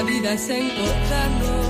[0.00, 1.66] La vida es encontrarnos,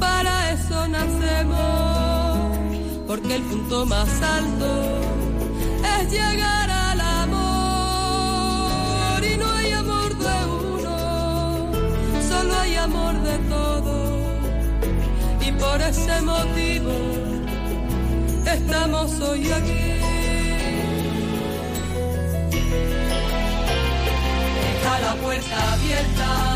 [0.00, 2.58] para eso nacemos,
[3.06, 4.66] porque el punto más alto
[6.00, 7.44] es llegar al amor.
[9.24, 11.70] Y no hay amor de uno,
[12.28, 14.18] solo hay amor de todos.
[15.46, 16.90] Y por ese motivo
[18.52, 19.92] estamos hoy aquí.
[24.74, 26.55] Está la puerta abierta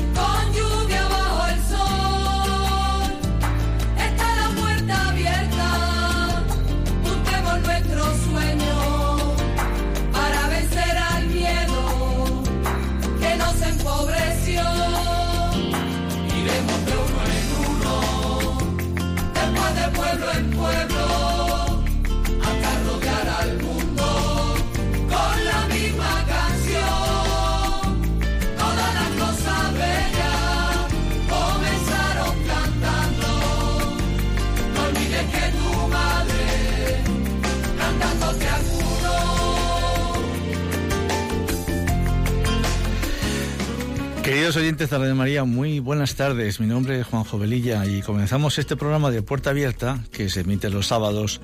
[44.51, 46.59] Queridos oyentes de Radio María, muy buenas tardes.
[46.59, 50.69] Mi nombre es Juan Jovelilla y comenzamos este programa de Puerta Abierta que se emite
[50.69, 51.39] los sábados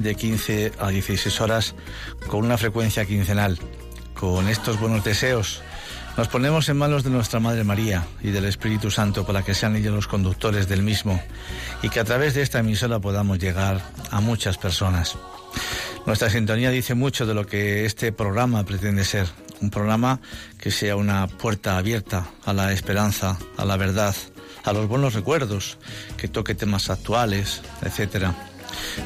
[0.00, 1.76] de 15 a 16 horas
[2.26, 3.60] con una frecuencia quincenal.
[4.14, 5.62] Con estos buenos deseos
[6.16, 9.76] nos ponemos en manos de nuestra Madre María y del Espíritu Santo para que sean
[9.76, 11.22] ellos los conductores del mismo
[11.84, 15.16] y que a través de esta emisora podamos llegar a muchas personas.
[16.06, 19.28] Nuestra sintonía dice mucho de lo que este programa pretende ser.
[19.60, 20.20] Un programa
[20.58, 24.14] que sea una puerta abierta a la esperanza, a la verdad,
[24.64, 25.78] a los buenos recuerdos,
[26.16, 28.34] que toque temas actuales, etcétera.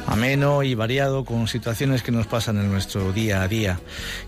[0.07, 3.79] Ameno y variado con situaciones que nos pasan en nuestro día a día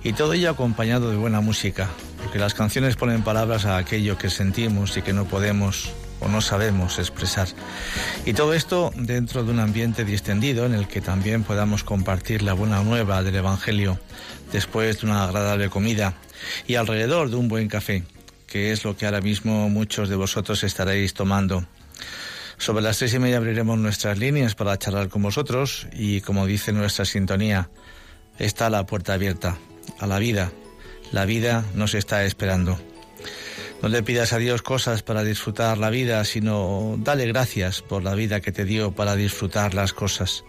[0.03, 1.90] y todo ello acompañado de buena música,
[2.22, 6.42] porque las canciones ponen palabras a aquello que sentimos y que no podemos o no
[6.42, 7.47] sabemos expresar.
[8.25, 12.53] Y todo esto dentro de un ambiente distendido en el que también podamos compartir la
[12.53, 14.00] buena nueva del Evangelio
[14.51, 16.16] después de una agradable comida
[16.67, 18.03] y alrededor de un buen café,
[18.47, 21.66] que es lo que ahora mismo muchos de vosotros estaréis tomando.
[22.57, 26.72] Sobre las tres y media abriremos nuestras líneas para charlar con vosotros y como dice
[26.72, 27.69] nuestra sintonía,
[28.39, 29.57] está la puerta abierta
[30.00, 30.51] a la vida.
[31.12, 32.79] La vida nos está esperando.
[33.81, 38.16] No le pidas a Dios cosas para disfrutar la vida, sino dale gracias por la
[38.16, 40.44] vida que te dio para disfrutar las cosas.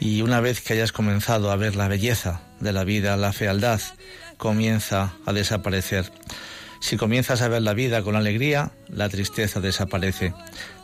[0.00, 3.80] Y una vez que hayas comenzado a ver la belleza de la vida, la fealdad
[4.36, 6.10] comienza a desaparecer.
[6.80, 10.32] Si comienzas a ver la vida con alegría, la tristeza desaparece,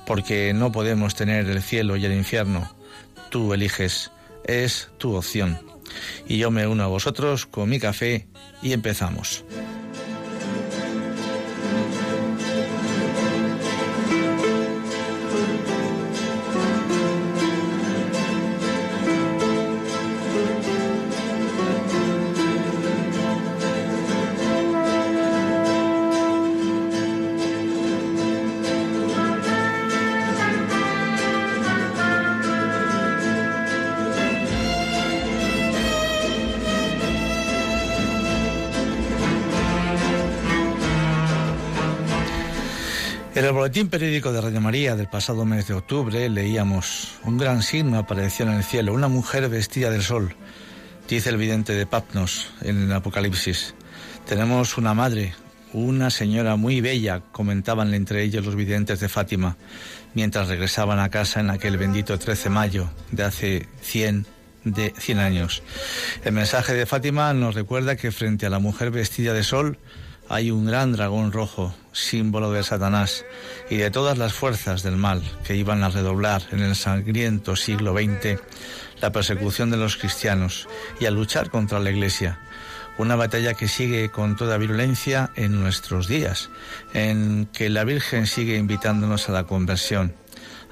[0.07, 2.75] porque no podemos tener el cielo y el infierno.
[3.31, 4.11] Tú eliges,
[4.45, 5.59] es tu opción.
[6.27, 8.27] Y yo me uno a vosotros con mi café
[8.63, 9.45] y empezamos.
[43.75, 48.47] Boletín periódico de Radio María del pasado mes de octubre leíamos un gran signo apareció
[48.47, 50.37] en el cielo, una mujer vestida del sol,
[51.09, 53.75] dice el vidente de Papnos en el Apocalipsis.
[54.29, 55.35] Tenemos una madre,
[55.73, 59.57] una señora muy bella, comentaban entre ellos los videntes de Fátima,
[60.15, 64.25] mientras regresaban a casa en aquel bendito 13 de mayo de hace 100
[64.63, 65.65] de 100 años.
[66.25, 69.79] El mensaje de Fátima nos recuerda que frente a la mujer vestida de sol
[70.29, 73.25] hay un gran dragón rojo, símbolo de Satanás
[73.71, 77.95] y de todas las fuerzas del mal que iban a redoblar en el sangriento siglo
[77.95, 78.43] XX
[79.01, 80.69] la persecución de los cristianos
[81.01, 82.41] y a luchar contra la Iglesia.
[82.97, 86.51] Una batalla que sigue con toda virulencia en nuestros días,
[86.93, 90.15] en que la Virgen sigue invitándonos a la conversión,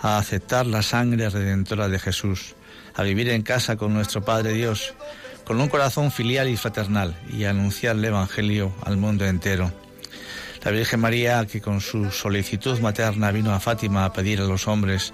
[0.01, 2.55] a aceptar la sangre redentora de Jesús,
[2.95, 4.95] a vivir en casa con nuestro Padre Dios,
[5.45, 9.73] con un corazón filial y fraternal, y a anunciar el Evangelio al mundo entero.
[10.64, 14.69] La Virgen María, que con su solicitud materna vino a Fátima a pedir a los
[14.69, 15.12] hombres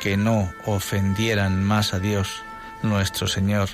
[0.00, 2.28] que no ofendieran más a Dios,
[2.82, 3.68] nuestro Señor,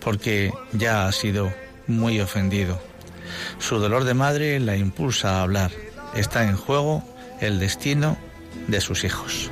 [0.00, 1.52] porque ya ha sido
[1.86, 2.80] muy ofendido.
[3.58, 5.70] Su dolor de madre la impulsa a hablar.
[6.14, 7.04] Está en juego
[7.40, 8.16] el destino
[8.66, 9.50] de sus hijos.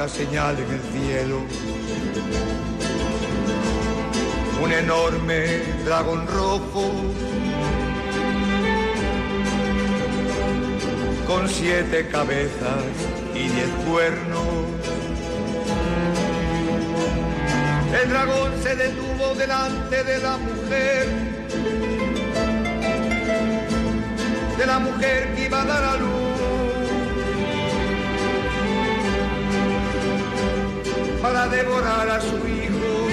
[0.00, 1.40] Otra señal en el cielo.
[4.62, 6.90] Un enorme dragón rojo
[11.26, 12.84] con siete cabezas
[13.34, 14.44] y diez cuernos.
[18.02, 21.08] El dragón se detuvo delante de la mujer,
[24.56, 26.29] de la mujer que iba a dar a luz.
[31.32, 33.08] Para devorar a su hijo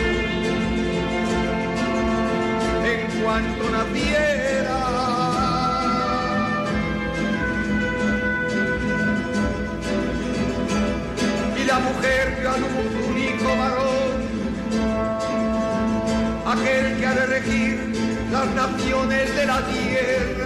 [2.84, 4.80] en cuanto naciera.
[11.60, 14.16] Y la mujer dio a luz un único varón,
[16.54, 17.74] aquel que ha de regir
[18.32, 20.37] las naciones de la tierra.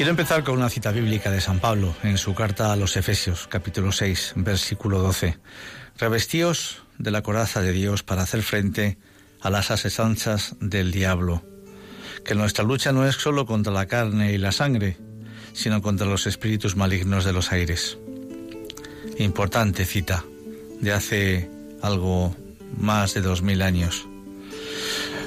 [0.00, 3.46] Quiero empezar con una cita bíblica de San Pablo en su carta a los Efesios,
[3.46, 5.38] capítulo 6, versículo 12.
[5.98, 8.96] Revestíos de la coraza de Dios para hacer frente
[9.42, 11.44] a las asesanzas del diablo,
[12.24, 14.96] que nuestra lucha no es solo contra la carne y la sangre,
[15.52, 17.98] sino contra los espíritus malignos de los aires.
[19.18, 20.24] Importante cita
[20.80, 21.50] de hace
[21.82, 22.34] algo
[22.78, 24.06] más de dos mil años.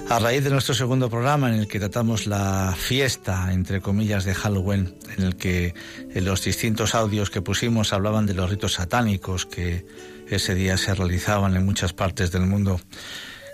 [0.09, 4.33] A raíz de nuestro segundo programa en el que tratamos la fiesta, entre comillas, de
[4.33, 5.73] Halloween, en el que
[6.13, 9.85] en los distintos audios que pusimos hablaban de los ritos satánicos que
[10.29, 12.79] ese día se realizaban en muchas partes del mundo,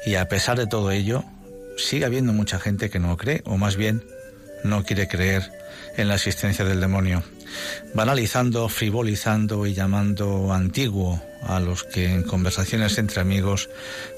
[0.06, 1.24] y a pesar de todo ello,
[1.86, 4.04] sigue habiendo mucha gente que no cree, o más bien
[4.64, 5.52] no quiere creer
[5.98, 7.24] en la existencia del demonio,
[7.94, 13.70] banalizando, frivolizando y llamando antiguo a los que en conversaciones entre amigos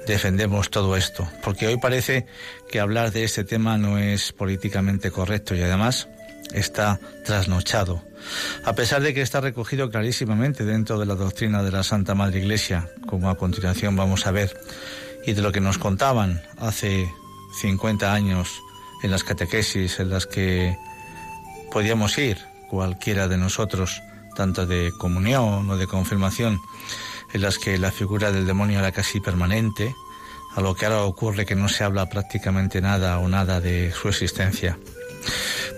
[0.08, 2.26] defendemos todo esto, porque hoy parece
[2.70, 6.08] que hablar de este tema no es políticamente correcto y además
[6.54, 8.04] está trasnochado,
[8.66, 12.40] a pesar de que está recogido clarísimamente dentro de la doctrina de la Santa Madre
[12.40, 14.60] Iglesia, como a continuación vamos a ver
[15.26, 17.10] y de lo que nos contaban hace
[17.60, 18.62] 50 años
[19.04, 20.78] en las catequesis en las que
[21.72, 22.38] podíamos ir
[22.70, 24.02] cualquiera de nosotros,
[24.36, 26.60] tanto de comunión o de confirmación,
[27.34, 29.94] en las que la figura del demonio era casi permanente,
[30.56, 34.10] a lo que ahora ocurre que no se habla prácticamente nada o nada de su
[34.10, 34.78] existencia.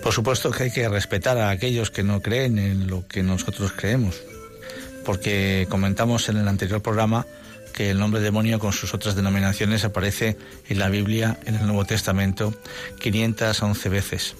[0.02, 3.72] Por supuesto que hay que respetar a aquellos que no creen en lo que nosotros
[3.72, 4.20] creemos,
[5.04, 7.26] porque comentamos en el anterior programa
[7.74, 10.38] que el nombre demonio con sus otras denominaciones aparece
[10.68, 12.54] en la Biblia, en el Nuevo Testamento,
[13.00, 14.36] 511 veces.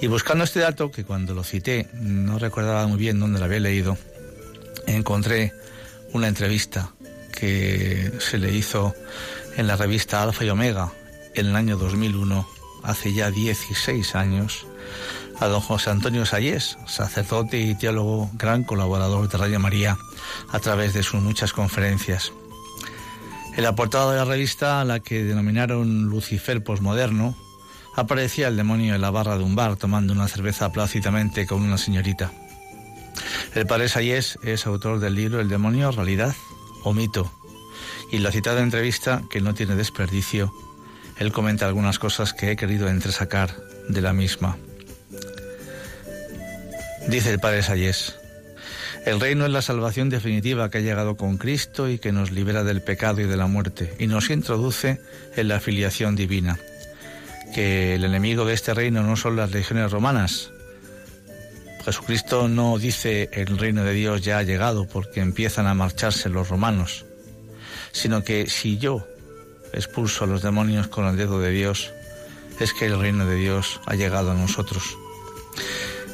[0.00, 3.60] Y buscando este dato, que cuando lo cité no recordaba muy bien dónde lo había
[3.60, 3.96] leído,
[4.86, 5.54] encontré
[6.12, 6.90] una entrevista
[7.32, 8.94] que se le hizo
[9.56, 10.92] en la revista Alfa y Omega
[11.34, 12.48] en el año 2001,
[12.82, 14.66] hace ya 16 años,
[15.38, 19.96] a don José Antonio Sayés, sacerdote y teólogo, gran colaborador de Radio María,
[20.50, 22.32] a través de sus muchas conferencias.
[23.58, 27.34] En la portada de la revista, a la que denominaron Lucifer Postmoderno,
[27.96, 31.76] aparecía el demonio en la barra de un bar tomando una cerveza plácidamente con una
[31.76, 32.30] señorita.
[33.56, 36.36] El padre Sayés es autor del libro El demonio, realidad
[36.84, 37.32] o mito,
[38.12, 40.54] y la citada entrevista, que no tiene desperdicio,
[41.16, 43.56] él comenta algunas cosas que he querido entresacar
[43.88, 44.56] de la misma.
[47.08, 48.17] Dice el padre Sayés,
[49.04, 52.64] el reino es la salvación definitiva que ha llegado con Cristo y que nos libera
[52.64, 55.00] del pecado y de la muerte y nos introduce
[55.36, 56.58] en la filiación divina.
[57.54, 60.50] Que el enemigo de este reino no son las legiones romanas.
[61.84, 66.48] Jesucristo no dice el reino de Dios ya ha llegado porque empiezan a marcharse los
[66.48, 67.06] romanos,
[67.92, 69.06] sino que si yo
[69.72, 71.92] expulso a los demonios con el dedo de Dios,
[72.60, 74.98] es que el reino de Dios ha llegado a nosotros.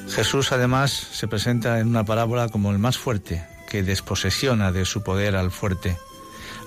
[0.09, 5.03] Jesús además se presenta en una parábola como el más fuerte, que desposesiona de su
[5.03, 5.97] poder al fuerte,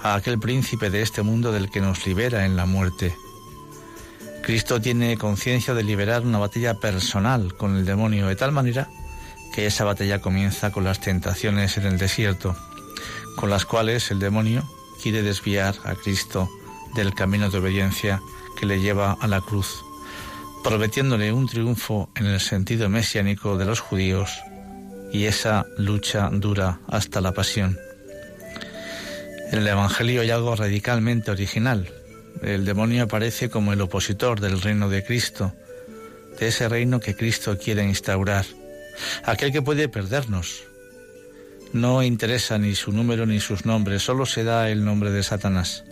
[0.03, 3.15] a aquel príncipe de este mundo del que nos libera en la muerte.
[4.44, 8.89] Cristo tiene conciencia de liberar una batalla personal con el demonio de tal manera
[9.53, 12.56] que esa batalla comienza con las tentaciones en el desierto,
[13.36, 14.63] con las cuales el demonio
[15.01, 16.50] quiere desviar a Cristo
[16.96, 18.22] del camino de obediencia
[18.60, 19.87] que le lleva a la cruz
[20.63, 24.29] prometiéndole un triunfo en el sentido mesiánico de los judíos,
[25.11, 27.77] y esa lucha dura hasta la pasión.
[29.51, 31.89] En el Evangelio hay algo radicalmente original.
[32.41, 35.53] El demonio aparece como el opositor del reino de Cristo,
[36.39, 38.45] de ese reino que Cristo quiere instaurar,
[39.23, 40.63] aquel que puede perdernos.
[41.73, 45.83] No interesa ni su número ni sus nombres, solo se da el nombre de Satanás.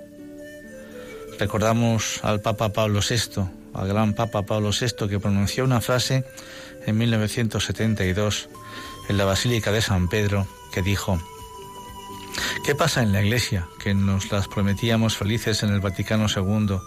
[1.39, 3.43] Recordamos al Papa Pablo VI,
[3.75, 6.23] al gran Papa Pablo VI, que pronunció una frase
[6.85, 8.49] en 1972
[9.09, 11.19] en la Basílica de San Pedro, que dijo,
[12.65, 13.67] ¿qué pasa en la Iglesia?
[13.79, 16.77] Que nos las prometíamos felices en el Vaticano II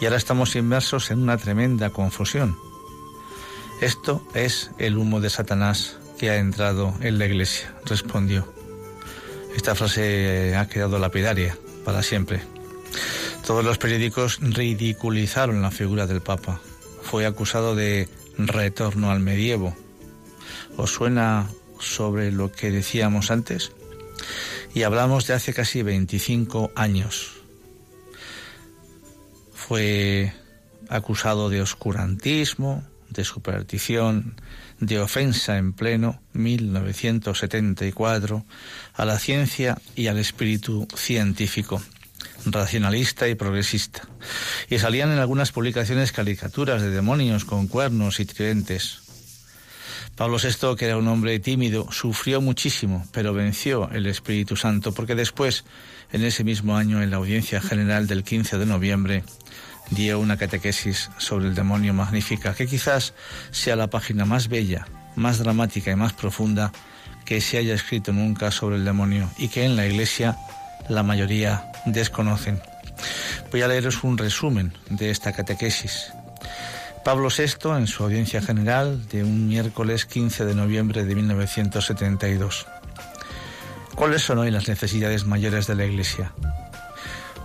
[0.00, 2.58] y ahora estamos inmersos en una tremenda confusión.
[3.80, 8.52] Esto es el humo de Satanás que ha entrado en la Iglesia, respondió.
[9.54, 12.57] Esta frase ha quedado lapidaria para siempre.
[13.48, 16.60] Todos los periódicos ridiculizaron la figura del Papa.
[17.00, 19.74] Fue acusado de retorno al medievo.
[20.76, 21.48] ¿Os suena
[21.80, 23.72] sobre lo que decíamos antes?
[24.74, 27.40] Y hablamos de hace casi 25 años.
[29.54, 30.34] Fue
[30.90, 34.38] acusado de oscurantismo, de superstición,
[34.78, 38.44] de ofensa en pleno 1974
[38.92, 41.80] a la ciencia y al espíritu científico
[42.52, 44.02] racionalista y progresista.
[44.68, 49.00] Y salían en algunas publicaciones caricaturas de demonios con cuernos y tridentes.
[50.16, 55.14] Pablo VI, que era un hombre tímido, sufrió muchísimo, pero venció el Espíritu Santo, porque
[55.14, 55.64] después,
[56.12, 59.22] en ese mismo año, en la audiencia general del 15 de noviembre,
[59.90, 63.14] dio una catequesis sobre el demonio magnífica, que quizás
[63.52, 66.72] sea la página más bella, más dramática y más profunda
[67.24, 70.36] que se haya escrito nunca sobre el demonio y que en la Iglesia
[70.88, 72.60] la mayoría desconocen.
[73.50, 76.12] Voy a leeros un resumen de esta catequesis.
[77.04, 82.66] Pablo VI, en su audiencia general de un miércoles 15 de noviembre de 1972.
[83.94, 86.32] ¿Cuáles son hoy las necesidades mayores de la Iglesia?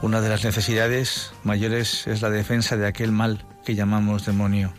[0.02, 4.74] Una de las necesidades mayores es la defensa de aquel mal que llamamos demonio.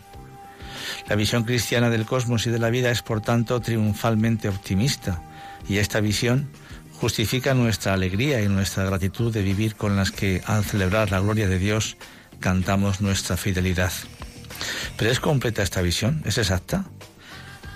[1.07, 5.21] La visión cristiana del cosmos y de la vida es, por tanto, triunfalmente optimista,
[5.67, 6.49] y esta visión
[7.05, 11.47] justifica nuestra alegría y nuestra gratitud de vivir con las que al celebrar la gloria
[11.47, 11.97] de Dios
[12.39, 13.91] cantamos nuestra fidelidad.
[14.97, 16.23] ¿Pero es completa esta visión?
[16.25, 16.85] ¿Es exacta?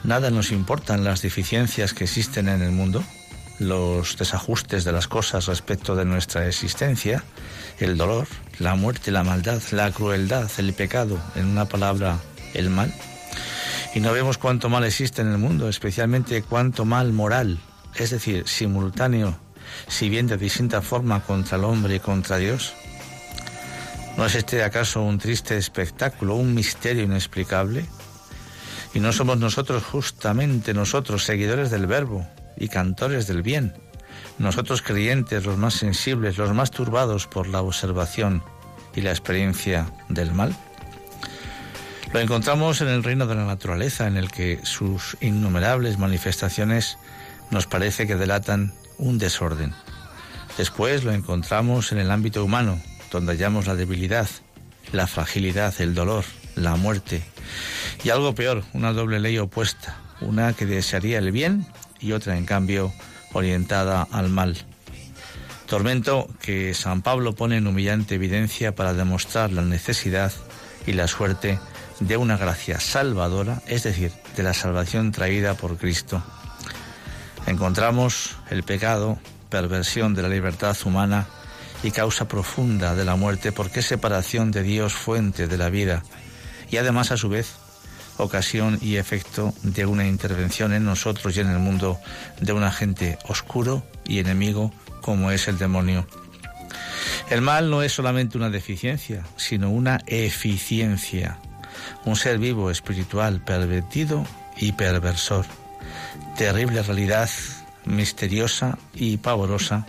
[0.03, 3.03] ¿Nada nos importan las deficiencias que existen en el mundo?
[3.59, 7.24] los desajustes de las cosas respecto de nuestra existencia,
[7.77, 8.25] el dolor,
[8.57, 12.17] la muerte, la maldad, la crueldad, el pecado, en una palabra,
[12.55, 12.91] el mal.
[13.93, 17.59] Y no vemos cuánto mal existe en el mundo, especialmente cuánto mal moral,
[17.96, 19.38] es decir, simultáneo,
[19.88, 22.74] si bien de distinta forma contra el hombre y contra Dios?
[24.17, 27.86] ¿No es este acaso un triste espectáculo, un misterio inexplicable?
[28.93, 32.27] Y no somos nosotros justamente nosotros, seguidores del Verbo
[32.58, 33.74] y cantores del bien,
[34.38, 38.43] nosotros creyentes, los más sensibles, los más turbados por la observación
[38.96, 40.55] y la experiencia del mal?
[42.12, 46.98] Lo encontramos en el reino de la naturaleza, en el que sus innumerables manifestaciones
[47.51, 49.73] nos parece que delatan un desorden.
[50.57, 54.27] Después lo encontramos en el ámbito humano, donde hallamos la debilidad,
[54.91, 56.25] la fragilidad, el dolor,
[56.55, 57.23] la muerte.
[58.03, 61.65] Y algo peor, una doble ley opuesta, una que desearía el bien
[61.99, 62.93] y otra, en cambio,
[63.33, 64.57] orientada al mal.
[65.67, 70.31] Tormento que San Pablo pone en humillante evidencia para demostrar la necesidad
[70.87, 71.59] y la suerte
[71.99, 76.23] de una gracia salvadora, es decir, de la salvación traída por Cristo.
[77.46, 79.17] Encontramos el pecado,
[79.50, 81.27] perversión de la libertad humana
[81.84, 86.03] y causa profunda de la muerte porque es separación de Dios, fuente de la vida,
[86.69, 87.55] y además a su vez
[88.17, 91.98] ocasión y efecto de una intervención en nosotros y en el mundo
[92.41, 96.05] de un agente oscuro y enemigo como es el demonio.
[97.29, 101.38] El mal no es solamente una deficiencia, sino una eficiencia,
[102.05, 104.25] un ser vivo, espiritual, pervertido
[104.58, 105.46] y perversor.
[106.38, 107.29] Terrible realidad,
[107.86, 109.86] misteriosa y pavorosa,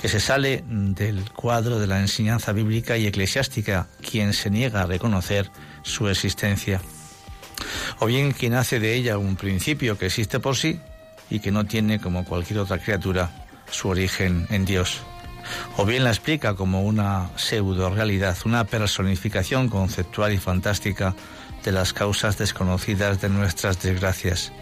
[0.00, 4.86] que se sale del cuadro de la enseñanza bíblica y eclesiástica, quien se niega a
[4.86, 5.50] reconocer
[5.82, 6.80] su existencia.
[8.00, 10.80] O bien quien hace de ella un principio que existe por sí
[11.30, 13.30] y que no tiene, como cualquier otra criatura,
[13.70, 15.02] su origen en Dios.
[15.76, 21.14] O bien la explica como una pseudo realidad, una personificación conceptual y fantástica
[21.64, 24.52] de las causas desconocidas de nuestras desgracias.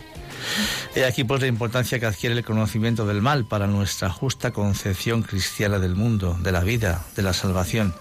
[0.94, 5.22] He aquí pues la importancia que adquiere el conocimiento del mal para nuestra justa concepción
[5.22, 7.94] cristiana del mundo, de la vida, de la salvación.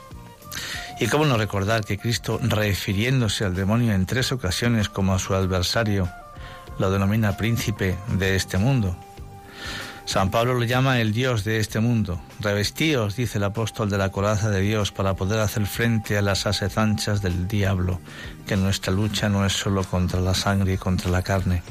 [1.00, 5.34] Y cómo no recordar que Cristo, refiriéndose al demonio en tres ocasiones como a su
[5.34, 6.10] adversario,
[6.78, 8.98] lo denomina príncipe de este mundo,
[10.10, 12.20] San Pablo lo llama el Dios de este mundo.
[12.40, 16.48] Revestíos, dice el apóstol, de la coraza de Dios para poder hacer frente a las
[16.48, 18.02] asezanchas del diablo,
[18.48, 21.62] que nuestra lucha no es solo contra la sangre y contra la carne,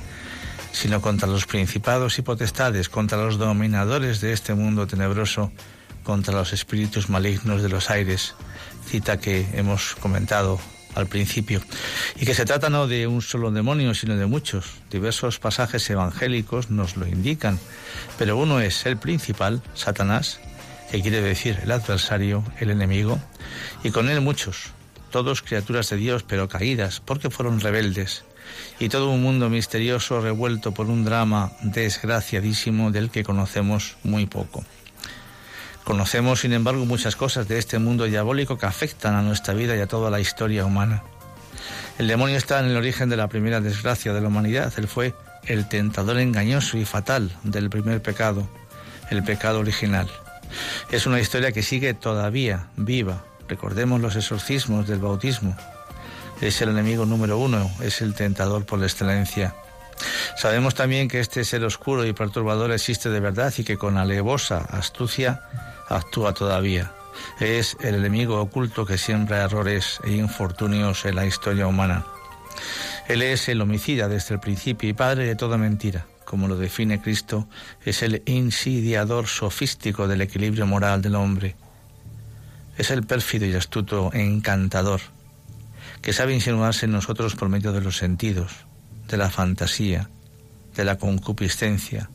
[0.73, 5.53] sino contra los principados y potestades, contra los dominadores de este mundo tenebroso,
[6.03, 8.35] contra los espíritus malignos de los aires,
[8.87, 10.59] cita que hemos comentado
[10.95, 11.61] al principio,
[12.17, 14.67] y que se trata no de un solo demonio, sino de muchos.
[14.91, 17.59] Diversos pasajes evangélicos nos lo indican,
[18.19, 20.41] pero uno es el principal, Satanás,
[20.91, 23.21] que quiere decir el adversario, el enemigo,
[23.85, 24.71] y con él muchos,
[25.11, 28.25] todos criaturas de Dios, pero caídas, porque fueron rebeldes,
[28.81, 34.65] y todo un mundo misterioso revuelto por un drama desgraciadísimo del que conocemos muy poco.
[35.85, 39.81] Conocemos, sin embargo, muchas cosas de este mundo diabólico que afectan a nuestra vida y
[39.81, 41.03] a toda la historia humana.
[41.99, 44.73] El demonio está en el origen de la primera desgracia de la humanidad.
[44.77, 45.15] Él fue
[45.47, 48.47] el tentador engañoso y fatal del primer pecado,
[49.11, 50.09] el pecado original.
[50.91, 53.25] Es una historia que sigue todavía viva.
[53.49, 55.57] Recordemos los exorcismos del bautismo.
[56.41, 59.55] Es el enemigo número uno, es el tentador por excelencia.
[60.37, 64.59] Sabemos también que este ser oscuro y perturbador existe de verdad y que con alevosa
[64.71, 65.43] astucia
[65.89, 66.93] actúa todavía.
[67.41, 72.07] Es el enemigo oculto que siembra errores e infortunios en la historia humana.
[73.09, 76.07] Él es el homicida desde el principio y padre de toda mentira.
[76.25, 77.49] Como lo define Cristo,
[77.85, 81.57] es el insidiador sofístico del equilibrio moral del hombre.
[82.77, 85.01] Es el pérfido y astuto encantador,
[86.03, 88.53] que sabe insinuarse en nosotros por medio de los sentidos,
[89.09, 90.11] de la fantasía,
[90.75, 92.11] de la concupiscencia,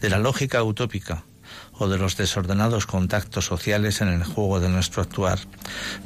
[0.00, 1.24] de la lógica utópica,
[1.72, 5.38] o de los desordenados contactos sociales en el juego de nuestro actuar,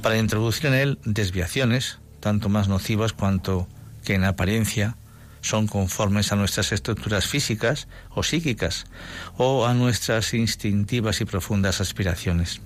[0.02, 3.68] para introducir en él desviaciones, tanto más nocivas cuanto
[4.05, 4.96] que en apariencia
[5.40, 8.87] son conformes a nuestras estructuras físicas o psíquicas
[9.37, 12.61] o a nuestras instintivas y profundas aspiraciones.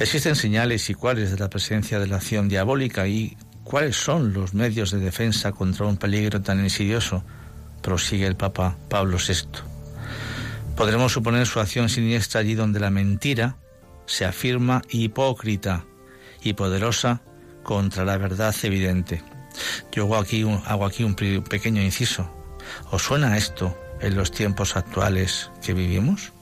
[0.00, 4.54] Existen señales y cuáles de la presencia de la acción diabólica y cuáles son los
[4.54, 7.24] medios de defensa contra un peligro tan insidioso,
[7.82, 9.60] prosigue el Papa Pablo VI.
[10.76, 13.56] Podremos suponer su acción siniestra allí donde la mentira
[14.06, 15.84] se afirma hipócrita
[16.42, 17.20] y poderosa
[17.64, 19.22] contra la verdad evidente.
[19.90, 22.30] Yo hago aquí un, hago aquí un pequeño inciso.
[22.92, 26.32] ¿Os suena esto en los tiempos actuales que vivimos?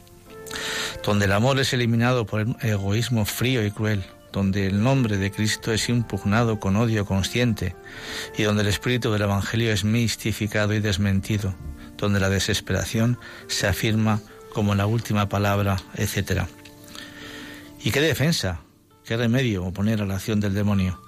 [1.05, 5.31] Donde el amor es eliminado por el egoísmo frío y cruel, donde el nombre de
[5.31, 7.75] Cristo es impugnado con odio consciente
[8.37, 11.55] y donde el espíritu del Evangelio es mistificado y desmentido
[11.97, 14.21] donde la desesperación se afirma
[14.53, 16.43] como la última palabra, etc.
[17.83, 18.61] ¿Y qué defensa?
[19.05, 21.01] ¿Qué remedio oponer a la acción del demonio?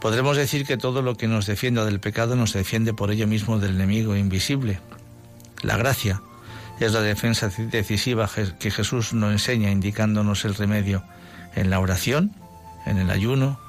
[0.00, 3.58] Podremos decir que todo lo que nos defienda del pecado nos defiende por ello mismo
[3.58, 4.80] del enemigo invisible.
[5.62, 6.22] La gracia
[6.80, 11.04] es la defensa decisiva que Jesús nos enseña indicándonos el remedio
[11.54, 12.32] en la oración,
[12.86, 13.60] en el ayuno,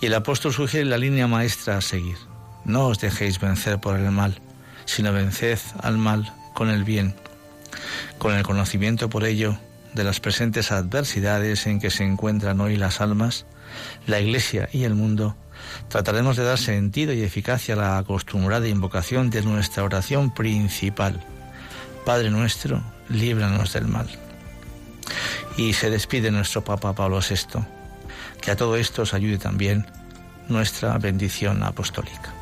[0.00, 2.16] y el apóstol sugiere la línea maestra a seguir.
[2.64, 4.40] No os dejéis vencer por el mal,
[4.84, 7.14] sino venced al mal con el bien,
[8.18, 9.58] con el conocimiento por ello
[9.94, 13.46] de las presentes adversidades en que se encuentran hoy las almas,
[14.06, 15.36] la Iglesia y el mundo,
[15.88, 21.24] trataremos de dar sentido y eficacia a la acostumbrada invocación de nuestra oración principal.
[22.08, 24.08] Padre nuestro, líbranos del mal.
[25.58, 27.60] Y se despide nuestro Papa Pablo VI.
[28.40, 29.84] Que a todo esto os ayude también
[30.48, 32.32] nuestra bendición apostólica.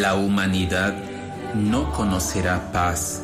[0.00, 0.94] La humanidad
[1.54, 3.20] no conocerá paz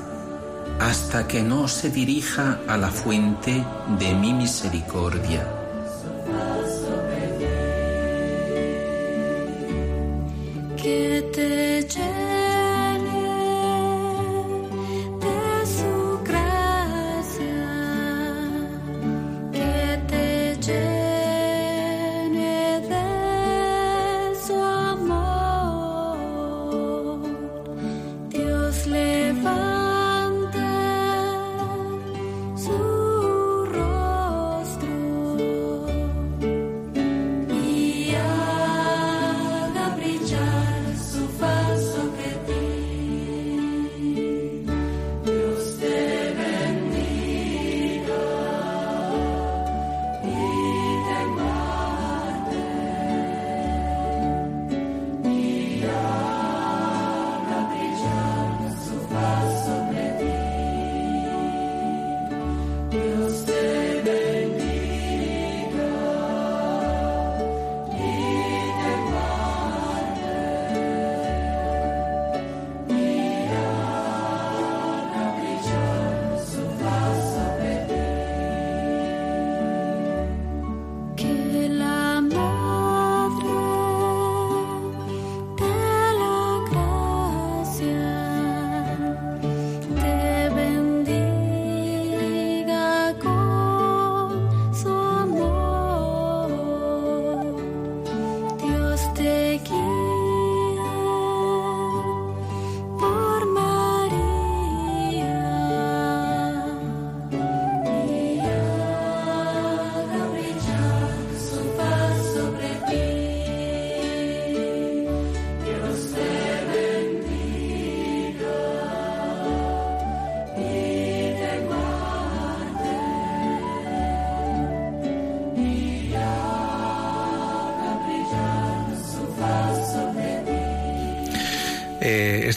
[0.78, 3.64] hasta que no se dirija a la fuente
[3.98, 5.46] de mi misericordia.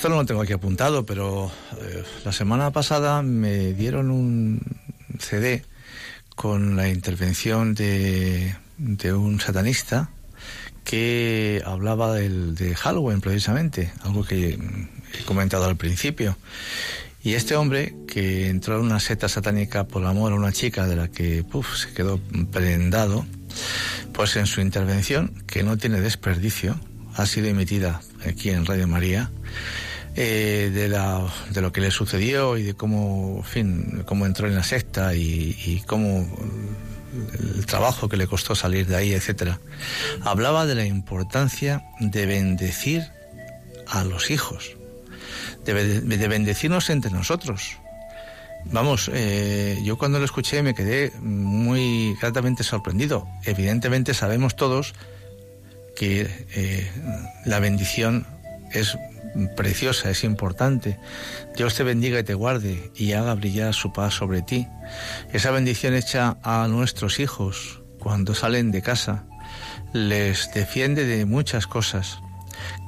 [0.01, 4.59] Esto no lo tengo aquí apuntado, pero eh, la semana pasada me dieron un
[5.19, 5.63] CD
[6.35, 8.55] con la intervención de,
[9.13, 10.09] un satanista
[10.83, 14.57] que hablaba del, de Halloween precisamente, algo que
[15.19, 16.35] he comentado al principio.
[17.21, 20.95] Y este hombre que entró en una seta satánica por amor a una chica de
[20.95, 22.19] la que se quedó
[22.51, 23.23] prendado,
[24.13, 26.75] pues en su intervención, que no tiene desperdicio,
[27.13, 29.29] ha sido emitida aquí en Radio María,
[30.15, 34.55] eh, de, la, de lo que le sucedió y de cómo, fin, cómo entró en
[34.55, 36.27] la secta y, y cómo
[37.57, 39.59] el trabajo que le costó salir de ahí, etcétera.
[40.23, 43.03] Hablaba de la importancia de bendecir
[43.87, 44.77] a los hijos,
[45.65, 47.77] de, de bendecirnos entre nosotros.
[48.65, 53.27] Vamos, eh, yo cuando lo escuché me quedé muy gratamente sorprendido.
[53.43, 54.93] Evidentemente sabemos todos
[55.95, 56.89] que eh,
[57.45, 58.25] la bendición
[58.71, 58.97] es
[59.55, 60.99] preciosa, es importante.
[61.55, 64.67] Dios te bendiga y te guarde y haga brillar su paz sobre ti.
[65.31, 69.25] Esa bendición hecha a nuestros hijos cuando salen de casa
[69.93, 72.19] les defiende de muchas cosas.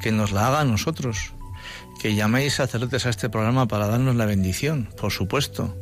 [0.01, 1.33] Que nos la haga a nosotros.
[2.01, 5.77] Que llaméis sacerdotes a este programa para darnos la bendición, por supuesto.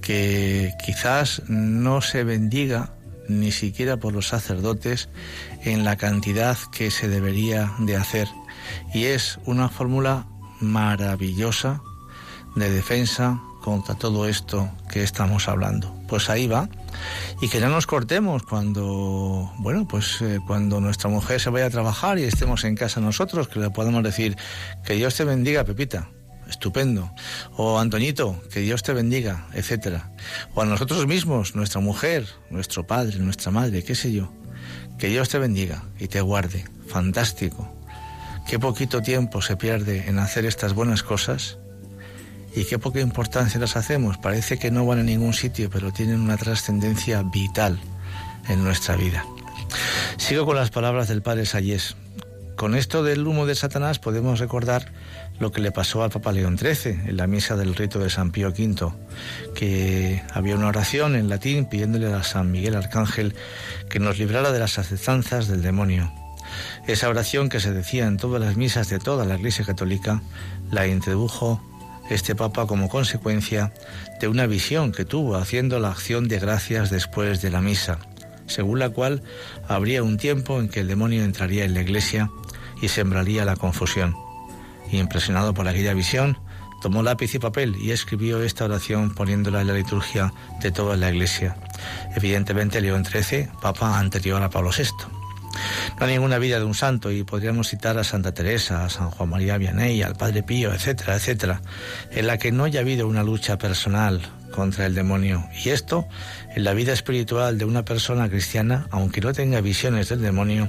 [0.00, 2.94] Que quizás no se bendiga
[3.28, 5.08] ni siquiera por los sacerdotes
[5.62, 8.28] en la cantidad que se debería de hacer.
[8.92, 10.26] Y es una fórmula
[10.60, 11.82] maravillosa
[12.56, 15.94] de defensa contra todo esto que estamos hablando.
[16.08, 16.68] pues ahí va.
[17.40, 21.70] Y que no nos cortemos cuando, bueno, pues eh, cuando nuestra mujer se vaya a
[21.70, 24.36] trabajar y estemos en casa nosotros, que le podamos decir,
[24.84, 26.08] que Dios te bendiga, Pepita.
[26.48, 27.14] Estupendo.
[27.56, 30.10] O Antoñito, que Dios te bendiga, etcétera.
[30.54, 34.32] O a nosotros mismos, nuestra mujer, nuestro padre, nuestra madre, qué sé yo.
[34.98, 36.64] Que Dios te bendiga y te guarde.
[36.88, 37.79] Fantástico.
[38.50, 41.58] Qué poquito tiempo se pierde en hacer estas buenas cosas
[42.52, 44.18] y qué poca importancia las hacemos.
[44.18, 47.78] Parece que no van a ningún sitio, pero tienen una trascendencia vital
[48.48, 49.24] en nuestra vida.
[50.16, 51.94] Sigo con las palabras del padre Sayés.
[52.56, 54.92] Con esto del humo de Satanás podemos recordar
[55.38, 58.32] lo que le pasó al Papa León XIII en la misa del rito de San
[58.32, 58.92] Pío V,
[59.54, 63.32] que había una oración en latín pidiéndole a San Miguel Arcángel
[63.88, 66.12] que nos librara de las acechanzas del demonio.
[66.86, 70.22] Esa oración que se decía en todas las misas de toda la Iglesia Católica
[70.70, 71.60] la introdujo
[72.10, 73.72] este Papa como consecuencia
[74.20, 77.98] de una visión que tuvo haciendo la acción de gracias después de la misa,
[78.46, 79.22] según la cual
[79.68, 82.30] habría un tiempo en que el demonio entraría en la iglesia
[82.82, 84.16] y sembraría la confusión.
[84.90, 86.36] Y impresionado por aquella visión,
[86.82, 91.10] tomó lápiz y papel y escribió esta oración poniéndola en la liturgia de toda la
[91.10, 91.56] iglesia.
[92.16, 95.19] Evidentemente León XIII, Papa anterior a Pablo VI.
[95.98, 99.10] No hay ninguna vida de un santo y podríamos citar a Santa Teresa, a San
[99.10, 101.62] Juan María Vianney, al Padre Pío, etcétera, etcétera,
[102.10, 104.20] en la que no haya habido una lucha personal
[104.52, 105.46] contra el demonio.
[105.64, 106.06] Y esto,
[106.54, 110.68] en la vida espiritual de una persona cristiana, aunque no tenga visiones del demonio,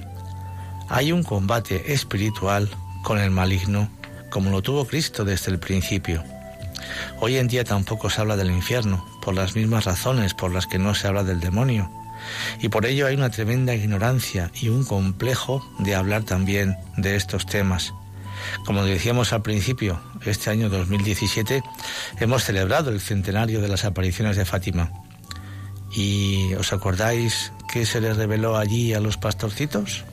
[0.89, 2.69] hay un combate espiritual
[3.03, 3.89] con el maligno,
[4.29, 6.23] como lo tuvo Cristo desde el principio.
[7.19, 10.79] Hoy en día tampoco se habla del infierno, por las mismas razones por las que
[10.79, 11.89] no se habla del demonio
[12.61, 17.45] y por ello hay una tremenda ignorancia y un complejo de hablar también de estos
[17.45, 17.93] temas.
[18.65, 21.63] Como decíamos al principio, este año 2017
[22.19, 24.91] hemos celebrado el centenario de las apariciones de Fátima.
[25.93, 30.05] ¿Y os acordáis qué se les reveló allí a los pastorcitos?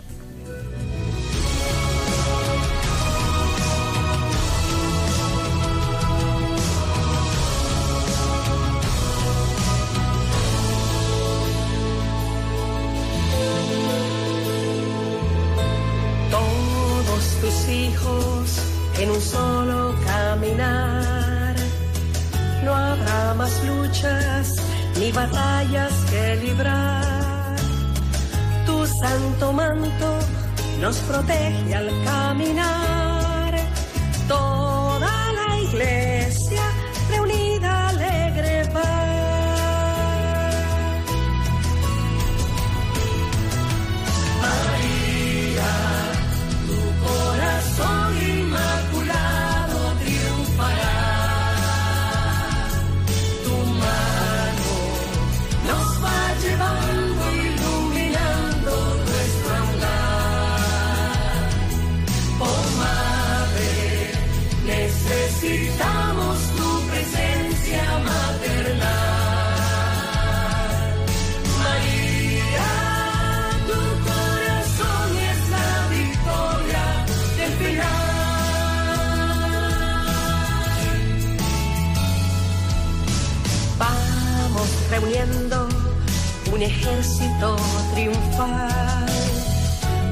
[86.98, 87.56] Ejército
[87.94, 89.06] triunfal,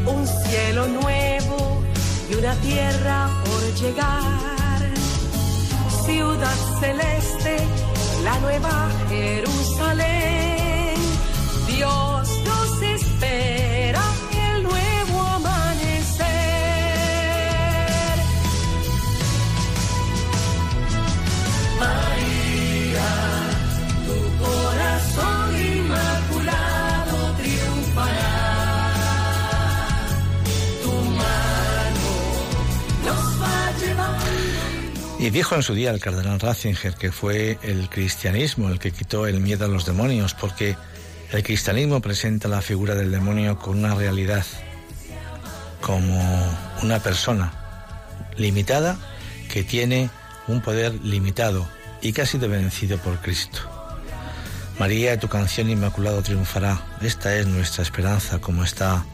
[0.07, 1.83] un cielo nuevo
[2.31, 4.94] y una tierra por llegar.
[6.05, 7.57] Ciudad celeste,
[8.22, 10.45] la nueva Jerusalén.
[35.27, 39.27] Y dijo en su día el cardenal Ratzinger que fue el cristianismo el que quitó
[39.27, 40.77] el miedo a los demonios, porque
[41.33, 44.47] el cristianismo presenta la figura del demonio con una realidad,
[45.81, 46.23] como
[46.85, 47.53] una persona
[48.37, 48.99] limitada
[49.53, 50.11] que tiene
[50.47, 51.69] un poder limitado
[52.03, 53.59] y que ha sido vencido por Cristo.
[54.79, 56.81] María, tu canción Inmaculado triunfará.
[57.03, 59.05] Esta es nuestra esperanza, como está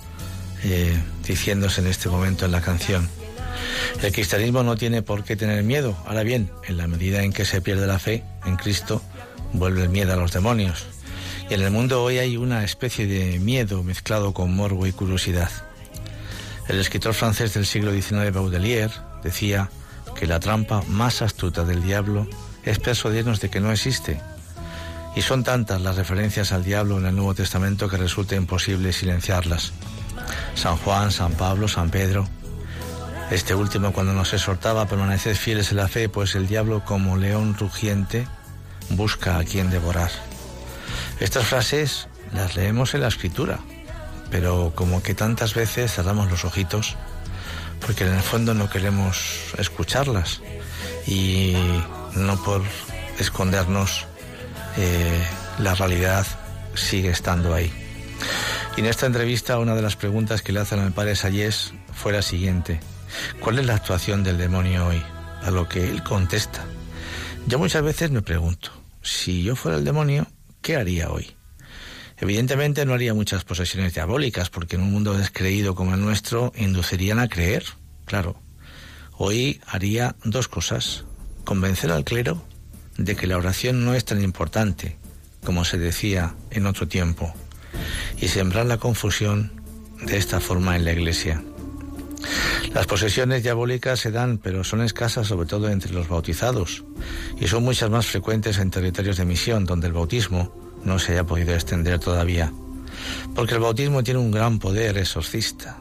[0.62, 0.94] eh,
[1.26, 3.21] diciéndose en este momento en la canción.
[4.02, 5.96] El cristianismo no tiene por qué tener miedo.
[6.06, 9.02] Ahora bien, en la medida en que se pierde la fe en Cristo,
[9.52, 10.86] vuelve el miedo a los demonios.
[11.50, 15.50] Y en el mundo hoy hay una especie de miedo mezclado con morbo y curiosidad.
[16.68, 19.70] El escritor francés del siglo XIX, Baudelaire, decía
[20.14, 22.26] que la trampa más astuta del diablo
[22.64, 24.20] es persuadirnos de que no existe.
[25.14, 29.72] Y son tantas las referencias al diablo en el Nuevo Testamento que resulta imposible silenciarlas.
[30.54, 32.28] San Juan, San Pablo, San Pedro.
[33.30, 37.16] Este último cuando nos exhortaba a permanecer fieles en la fe, pues el diablo como
[37.16, 38.26] león rugiente
[38.90, 40.10] busca a quien devorar.
[41.20, 43.60] Estas frases las leemos en la escritura,
[44.30, 46.96] pero como que tantas veces cerramos los ojitos
[47.84, 50.40] porque en el fondo no queremos escucharlas
[51.06, 51.54] y
[52.14, 52.62] no por
[53.18, 54.06] escondernos
[54.76, 55.22] eh,
[55.58, 56.26] la realidad
[56.74, 57.72] sigue estando ahí.
[58.76, 62.12] Y en esta entrevista una de las preguntas que le hacen al padre Sayés fue
[62.12, 62.80] la siguiente.
[63.40, 65.02] ¿Cuál es la actuación del demonio hoy?
[65.42, 66.64] A lo que él contesta.
[67.46, 68.70] Yo muchas veces me pregunto,
[69.02, 70.26] si yo fuera el demonio,
[70.60, 71.34] ¿qué haría hoy?
[72.18, 77.18] Evidentemente no haría muchas posesiones diabólicas, porque en un mundo descreído como el nuestro inducirían
[77.18, 77.64] a creer,
[78.04, 78.40] claro.
[79.12, 81.04] Hoy haría dos cosas.
[81.44, 82.44] Convencer al clero
[82.96, 84.96] de que la oración no es tan importante
[85.44, 87.34] como se decía en otro tiempo,
[88.20, 89.60] y sembrar la confusión
[90.00, 91.42] de esta forma en la Iglesia.
[92.74, 96.84] Las posesiones diabólicas se dan, pero son escasas sobre todo entre los bautizados,
[97.40, 100.52] y son muchas más frecuentes en territorios de misión, donde el bautismo
[100.84, 102.52] no se haya podido extender todavía,
[103.34, 105.78] porque el bautismo tiene un gran poder exorcista.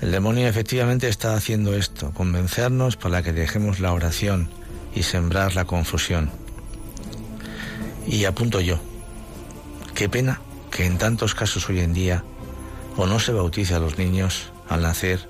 [0.00, 4.48] El demonio efectivamente está haciendo esto, convencernos para que dejemos la oración
[4.94, 6.30] y sembrar la confusión.
[8.06, 8.78] Y apunto yo,
[9.94, 12.24] qué pena que en tantos casos hoy en día
[12.96, 15.20] o no se bautice a los niños al nacer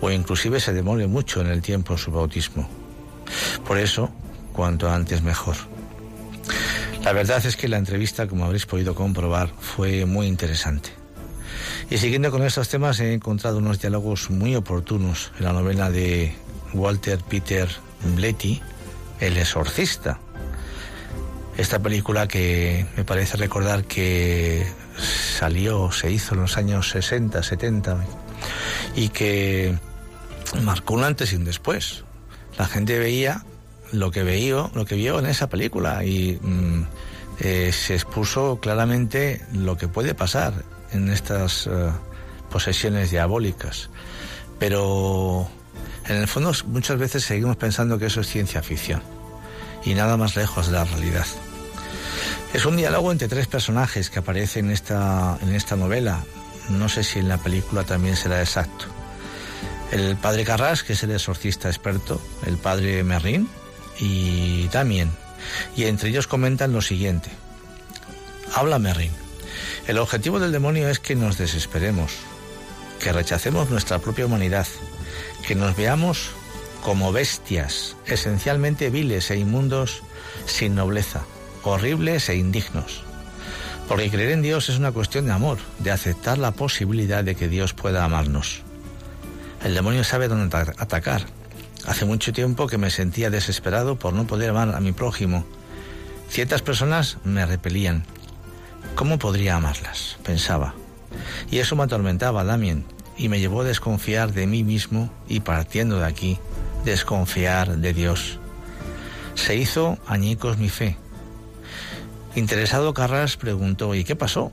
[0.00, 2.68] o inclusive se demore mucho en el tiempo su bautismo.
[3.66, 4.10] Por eso,
[4.52, 5.56] cuanto antes mejor.
[7.04, 10.90] La verdad es que la entrevista, como habréis podido comprobar, fue muy interesante.
[11.88, 16.34] Y siguiendo con estos temas he encontrado unos diálogos muy oportunos en la novela de
[16.72, 17.68] Walter Peter
[18.14, 18.60] Bletty,
[19.18, 20.18] El exorcista.
[21.56, 24.66] Esta película que me parece recordar que
[25.38, 27.98] salió, se hizo en los años 60, 70
[28.96, 29.78] y que
[30.62, 32.04] marcó un antes y un después.
[32.58, 33.44] La gente veía
[33.92, 36.84] lo que veía, lo que vio en esa película y mm,
[37.40, 40.52] eh, se expuso claramente lo que puede pasar
[40.92, 41.90] en estas eh,
[42.50, 43.90] posesiones diabólicas.
[44.58, 45.48] Pero
[46.06, 49.02] en el fondo muchas veces seguimos pensando que eso es ciencia ficción
[49.84, 51.26] y nada más lejos de la realidad.
[52.52, 56.24] Es un diálogo entre tres personajes que aparecen en esta, en esta novela.
[56.70, 58.86] No sé si en la película también será exacto.
[59.90, 63.48] El padre Carras, que es el exorcista experto, el padre Merrin
[63.98, 65.10] y Damien.
[65.76, 67.30] Y entre ellos comentan lo siguiente.
[68.54, 69.12] Habla Merrin.
[69.88, 72.12] El objetivo del demonio es que nos desesperemos,
[73.00, 74.66] que rechacemos nuestra propia humanidad,
[75.46, 76.30] que nos veamos
[76.82, 80.02] como bestias, esencialmente viles e inmundos,
[80.46, 81.22] sin nobleza,
[81.64, 83.09] horribles e indignos.
[83.90, 87.48] Porque creer en Dios es una cuestión de amor, de aceptar la posibilidad de que
[87.48, 88.62] Dios pueda amarnos.
[89.64, 91.22] El demonio sabe dónde atacar.
[91.88, 95.44] Hace mucho tiempo que me sentía desesperado por no poder amar a mi prójimo.
[96.28, 98.04] Ciertas personas me repelían.
[98.94, 100.18] ¿Cómo podría amarlas?
[100.22, 100.72] pensaba.
[101.50, 102.84] Y eso me atormentaba, Damien,
[103.16, 106.38] y me llevó a desconfiar de mí mismo y partiendo de aquí,
[106.84, 108.38] desconfiar de Dios.
[109.34, 110.96] Se hizo añicos mi fe.
[112.34, 114.52] Interesado Carras preguntó, ¿y qué pasó?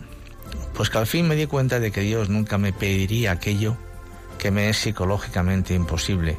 [0.73, 3.77] Pues que al fin me di cuenta de que Dios nunca me pediría aquello
[4.39, 6.37] que me es psicológicamente imposible,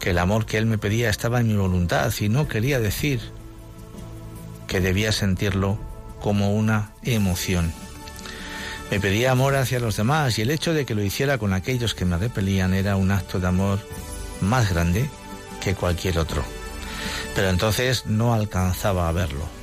[0.00, 3.20] que el amor que Él me pedía estaba en mi voluntad y no quería decir
[4.66, 5.78] que debía sentirlo
[6.20, 7.72] como una emoción.
[8.90, 11.94] Me pedía amor hacia los demás y el hecho de que lo hiciera con aquellos
[11.94, 13.78] que me repelían era un acto de amor
[14.40, 15.08] más grande
[15.62, 16.42] que cualquier otro.
[17.36, 19.59] Pero entonces no alcanzaba a verlo.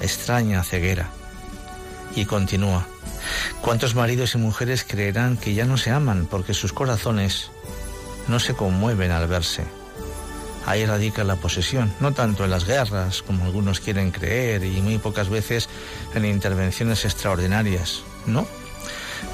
[0.00, 1.10] Extraña ceguera.
[2.14, 2.86] Y continúa.
[3.60, 7.50] ¿Cuántos maridos y mujeres creerán que ya no se aman porque sus corazones
[8.28, 9.64] no se conmueven al verse?
[10.66, 14.98] Ahí radica la posesión, no tanto en las guerras como algunos quieren creer y muy
[14.98, 15.68] pocas veces
[16.14, 18.46] en intervenciones extraordinarias, ¿no?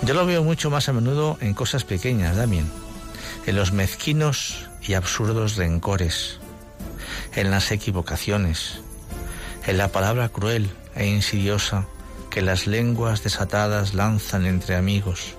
[0.02, 2.70] Yo lo veo mucho más a menudo en cosas pequeñas, Damien,
[3.46, 6.38] en los mezquinos y absurdos rencores,
[7.34, 8.80] en las equivocaciones,
[9.66, 11.86] en la palabra cruel e insidiosa
[12.30, 15.34] que las lenguas desatadas lanzan entre amigos.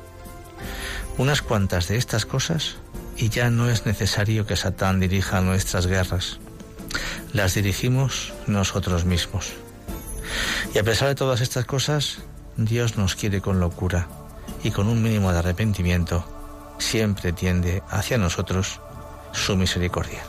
[1.17, 2.77] Unas cuantas de estas cosas
[3.17, 6.39] y ya no es necesario que Satán dirija nuestras guerras.
[7.33, 9.53] Las dirigimos nosotros mismos.
[10.73, 12.19] Y a pesar de todas estas cosas,
[12.57, 14.07] Dios nos quiere con locura
[14.63, 16.25] y con un mínimo de arrepentimiento
[16.79, 18.79] siempre tiende hacia nosotros
[19.31, 20.23] su misericordia.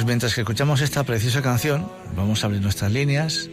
[0.00, 1.86] Pues mientras que escuchamos esta preciosa canción,
[2.16, 3.50] vamos a abrir nuestras líneas.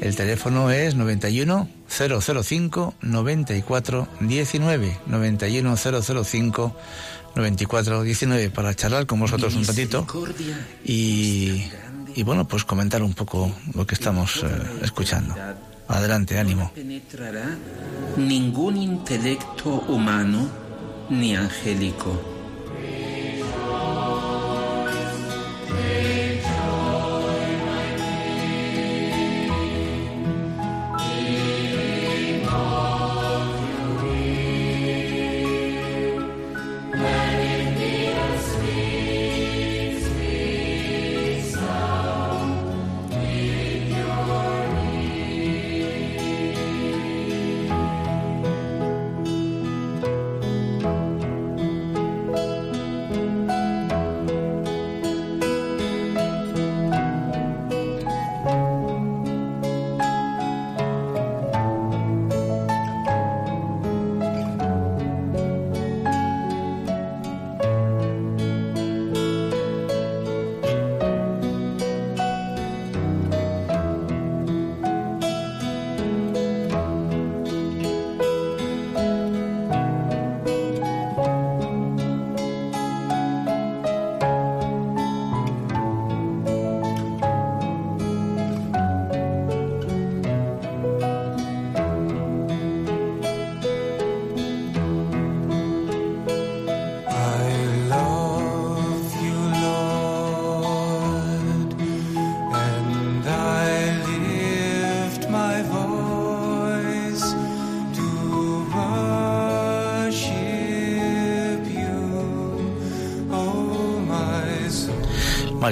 [0.00, 6.76] El teléfono es 91 005 94 19 91 005
[7.36, 10.06] 94 19 para charlar con vosotros un ratito
[10.86, 11.64] y,
[12.14, 14.48] y bueno, pues comentar un poco lo que estamos eh,
[14.84, 15.34] escuchando.
[15.86, 16.62] Adelante, ánimo.
[16.62, 17.58] No penetrará
[18.16, 20.48] ningún intelecto humano
[21.10, 22.37] ni angélico.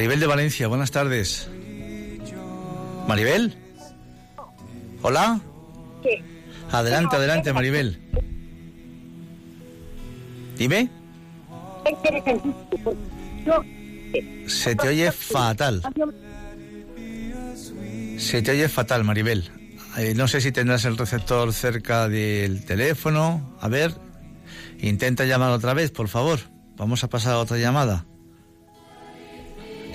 [0.07, 1.49] Maribel de Valencia, buenas tardes.
[3.09, 3.57] Maribel.
[5.03, 5.41] Hola.
[6.05, 6.23] Sí.
[6.71, 8.01] Adelante, adelante, Maribel.
[10.57, 10.89] Dime.
[14.47, 15.83] Se te oye fatal.
[18.17, 19.51] Se te oye fatal, Maribel.
[19.97, 23.57] Eh, no sé si tendrás el receptor cerca del teléfono.
[23.61, 23.93] A ver,
[24.79, 26.39] intenta llamar otra vez, por favor.
[26.77, 28.07] Vamos a pasar a otra llamada.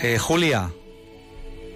[0.03, 0.71] Eh, Julia.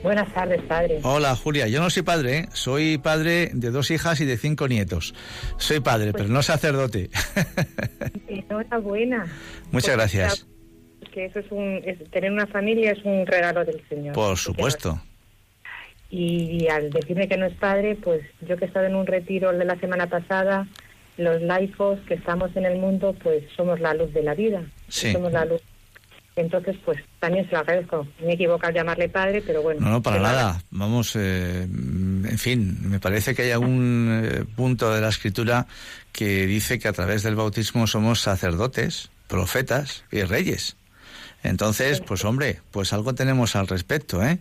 [0.01, 0.99] Buenas tardes, padre.
[1.03, 1.67] Hola, Julia.
[1.67, 2.45] Yo no soy padre, ¿eh?
[2.53, 5.13] soy padre de dos hijas y de cinco nietos.
[5.57, 7.09] Soy padre, pero no sacerdote.
[8.27, 9.25] Enhorabuena.
[9.71, 10.47] Muchas gracias.
[11.11, 14.13] Que eso es un, tener una familia es un regalo del Señor.
[14.13, 14.99] Por supuesto.
[16.09, 19.51] Y, al decirme que no es padre, pues yo que he estado en un retiro
[19.51, 20.67] de la semana pasada,
[21.17, 24.63] los laicos que estamos en el mundo, pues somos la luz de la vida.
[24.87, 25.11] Sí.
[25.11, 25.61] Somos la luz
[26.35, 28.05] entonces, pues también se lo agradezco.
[28.21, 29.79] Me equivoco al llamarle padre, pero bueno.
[29.79, 30.61] No, no, para nada.
[30.69, 35.65] Vamos, eh, en fin, me parece que hay algún eh, punto de la escritura
[36.11, 40.75] que dice que a través del bautismo somos sacerdotes, profetas y reyes.
[41.43, 44.39] Entonces, pues hombre, pues algo tenemos al respecto, ¿eh?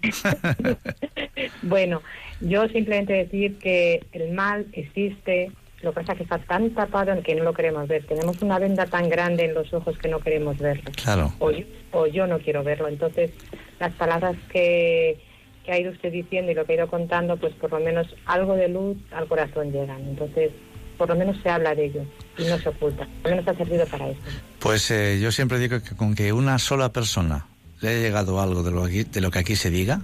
[1.63, 2.03] bueno,
[2.41, 5.53] yo simplemente decir que el mal existe,
[5.85, 8.05] lo que pasa es que está tan tapado en que no lo queremos ver.
[8.07, 10.91] Tenemos una venda tan grande en los ojos que no queremos verlo.
[11.03, 11.33] Claro.
[11.39, 12.89] O yo, o yo no quiero verlo.
[12.89, 13.31] Entonces,
[13.79, 15.19] las palabras que,
[15.65, 18.07] que ha ido usted diciendo y lo que ha ido contando, pues por lo menos
[18.27, 20.01] algo de luz al corazón llegan.
[20.03, 20.51] Entonces,
[20.97, 22.03] por lo menos se habla de ello
[22.39, 23.07] y no se oculta.
[23.23, 24.21] Por lo menos ha servido para eso.
[24.61, 27.47] Pues eh, yo siempre digo que con que una sola persona
[27.81, 30.01] le haya llegado algo de lo, aquí, de lo que aquí se diga,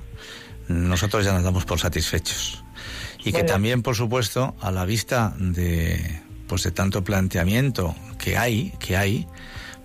[0.69, 2.65] nosotros ya nos damos por satisfechos.
[3.25, 8.73] Y que también, por supuesto, a la vista de pues de tanto planteamiento que hay,
[8.81, 9.29] que hay,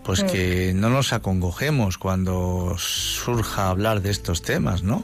[0.05, 0.27] pues Mm.
[0.27, 5.03] que no nos acongojemos cuando surja hablar de estos temas, ¿no?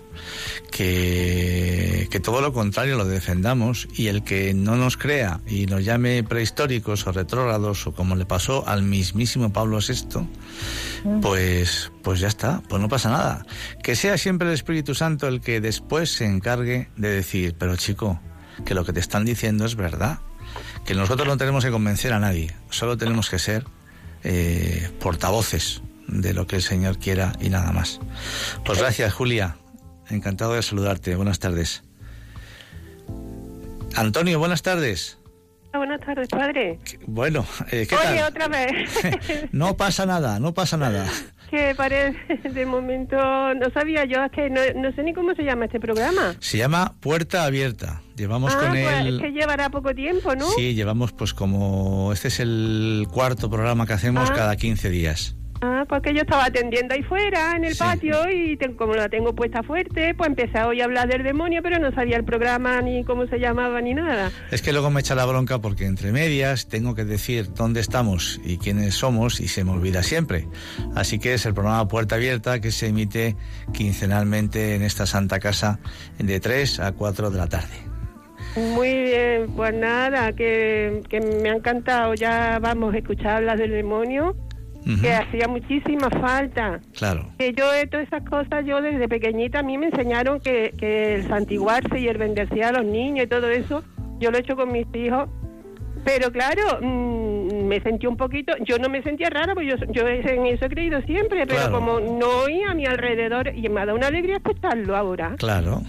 [0.72, 5.84] Que, que todo lo contrario lo defendamos y el que no nos crea y nos
[5.84, 10.28] llame prehistóricos o retrógrados o como le pasó al mismísimo Pablo VI,
[11.20, 13.46] pues, pues ya está, pues no pasa nada.
[13.82, 18.20] Que sea siempre el Espíritu Santo el que después se encargue de decir, pero chico,
[18.66, 20.20] que lo que te están diciendo es verdad,
[20.86, 23.66] que nosotros no tenemos que convencer a nadie, solo tenemos que ser
[24.24, 28.00] eh, portavoces de lo que el Señor quiera y nada más.
[28.66, 29.58] Pues gracias, Julia.
[30.10, 31.16] Encantado de saludarte.
[31.16, 31.84] Buenas tardes.
[33.96, 35.18] Antonio, buenas tardes.
[35.74, 36.80] Buenas tardes, padre.
[37.08, 38.30] Bueno, eh, ¿qué Oye, tal?
[38.30, 38.90] otra vez.
[39.52, 41.08] no pasa nada, no pasa nada.
[41.52, 42.18] que parece,
[42.50, 45.80] de momento, no sabía yo, es que no, no sé ni cómo se llama este
[45.80, 46.36] programa.
[46.40, 48.02] Se llama Puerta Abierta.
[48.16, 49.16] Llevamos ah, con pues él...
[49.18, 50.50] es que llevará poco tiempo, ¿no?
[50.52, 52.12] Sí, llevamos pues como...
[52.14, 54.34] Este es el cuarto programa que hacemos Ah.
[54.34, 55.36] cada 15 días.
[55.64, 59.62] Ah, porque yo estaba atendiendo ahí fuera, en el patio, y como la tengo puesta
[59.62, 63.28] fuerte, pues empecé hoy a hablar del demonio, pero no sabía el programa ni cómo
[63.28, 64.32] se llamaba ni nada.
[64.50, 68.42] Es que luego me echa la bronca porque entre medias tengo que decir dónde estamos
[68.44, 70.48] y quiénes somos y se me olvida siempre.
[70.96, 73.36] Así que es el programa Puerta Abierta que se emite
[73.72, 75.80] quincenalmente en esta santa casa
[76.18, 77.76] de 3 a 4 de la tarde.
[78.56, 82.16] Muy bien, pues nada, que, que me ha encantado.
[82.16, 84.36] Ya vamos a escuchar hablar del demonio
[85.02, 86.80] que hacía muchísima falta.
[86.98, 87.30] Claro.
[87.38, 91.28] Que yo todas esas cosas, yo desde pequeñita a mí me enseñaron que, que el
[91.28, 93.84] santiguarse y el bendecir a los niños y todo eso,
[94.20, 95.30] yo lo he hecho con mis hijos.
[96.04, 100.08] Pero claro, mm, me sentí un poquito, yo no me sentía rara, porque yo, yo
[100.08, 103.86] en eso he creído siempre, pero como no oía a mi alrededor, y me ha
[103.86, 105.36] dado una alegría escucharlo ahora.
[105.38, 105.82] Claro.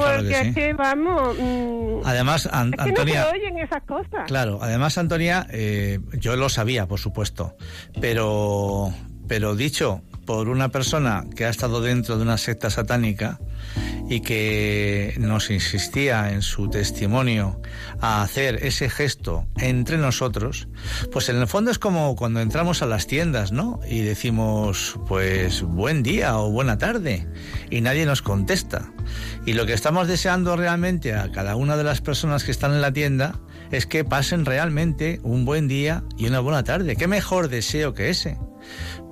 [0.00, 1.36] Porque es que vamos.
[1.38, 3.24] Mm, además, Antonia.
[3.24, 4.26] no se oyen esas cosas.
[4.26, 7.56] Claro, además, Antonia, eh, yo lo sabía, por supuesto.
[8.00, 8.92] Pero,
[9.26, 13.40] pero dicho por una persona que ha estado dentro de una secta satánica
[14.08, 17.60] y que nos insistía en su testimonio
[18.00, 20.68] a hacer ese gesto entre nosotros,
[21.10, 23.80] pues en el fondo es como cuando entramos a las tiendas, ¿no?
[23.88, 27.26] Y decimos, pues buen día o buena tarde,
[27.68, 28.92] y nadie nos contesta.
[29.46, 32.82] Y lo que estamos deseando realmente a cada una de las personas que están en
[32.82, 33.40] la tienda
[33.72, 36.94] es que pasen realmente un buen día y una buena tarde.
[36.94, 38.38] ¿Qué mejor deseo que ese?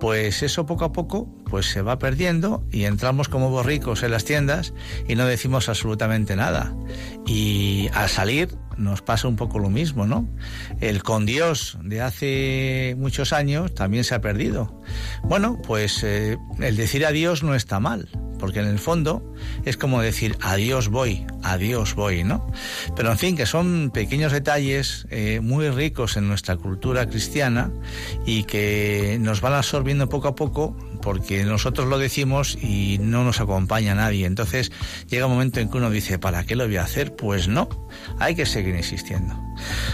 [0.00, 4.24] Pues eso poco a poco pues se va perdiendo y entramos como borricos en las
[4.24, 4.74] tiendas
[5.08, 6.74] y no decimos absolutamente nada.
[7.26, 10.28] Y al salir nos pasa un poco lo mismo, ¿no?
[10.80, 14.82] El con Dios de hace muchos años también se ha perdido.
[15.22, 18.08] Bueno, pues eh, el decir adiós no está mal,
[18.38, 22.50] porque en el fondo es como decir adiós voy, adiós voy, ¿no?
[22.96, 27.70] Pero en fin, que son pequeños detalles eh, muy ricos en nuestra cultura cristiana
[28.24, 33.40] y que nos van absorbiendo poco a poco porque nosotros lo decimos y no nos
[33.40, 34.26] acompaña nadie.
[34.26, 34.72] Entonces
[35.08, 37.14] llega un momento en que uno dice, ¿para qué lo voy a hacer?
[37.14, 37.68] Pues no,
[38.18, 39.34] hay que seguir insistiendo.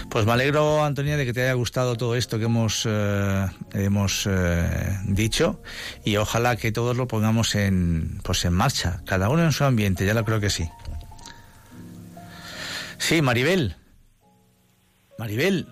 [0.09, 4.27] Pues me alegro, Antonia, de que te haya gustado todo esto que hemos, eh, hemos
[4.29, 5.61] eh, dicho
[6.03, 10.05] y ojalá que todos lo pongamos en, pues en marcha, cada uno en su ambiente,
[10.05, 10.69] ya lo creo que sí.
[12.97, 13.75] Sí, Maribel.
[15.17, 15.67] Maribel.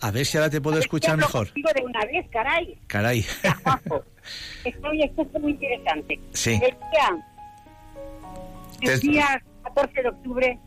[0.00, 1.52] A ver si ahora te puedo escuchar mejor.
[1.52, 2.78] de una vez, caray.
[2.86, 3.20] Caray.
[4.64, 6.18] Estoy, esto es muy interesante.
[6.32, 6.54] Sí.
[6.54, 7.24] El día,
[8.92, 10.58] el día 14 de octubre,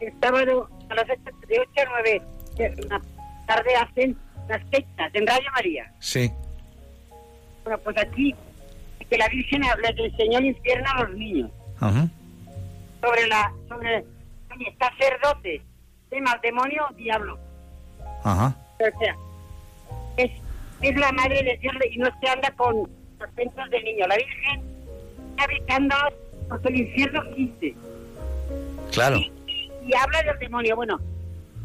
[0.00, 2.22] el sábado, a las 8, de 8 a 9
[2.56, 3.00] de la
[3.46, 4.16] tarde, hacen
[4.48, 5.92] las fechas en Radio María.
[6.00, 6.30] Sí.
[7.62, 8.34] Bueno, pues aquí,
[9.08, 11.50] que la Virgen le enseñó el infierno a los niños.
[11.80, 12.08] Ajá.
[13.00, 14.04] Sobre la, sobre,
[14.54, 15.62] oye, sacerdotes,
[16.10, 17.38] tema demonio, diablo.
[18.22, 18.56] Ajá.
[18.78, 19.16] O sea,
[20.16, 20.30] es,
[20.80, 24.06] es la madre de Dios y no se anda con los centros de niño.
[24.06, 24.62] La Virgen
[25.30, 25.96] está habitando
[26.48, 27.74] porque el infierno existe.
[28.92, 29.18] Claro.
[29.18, 29.32] Y,
[29.86, 30.76] y, habla del demonio.
[30.76, 31.00] Bueno,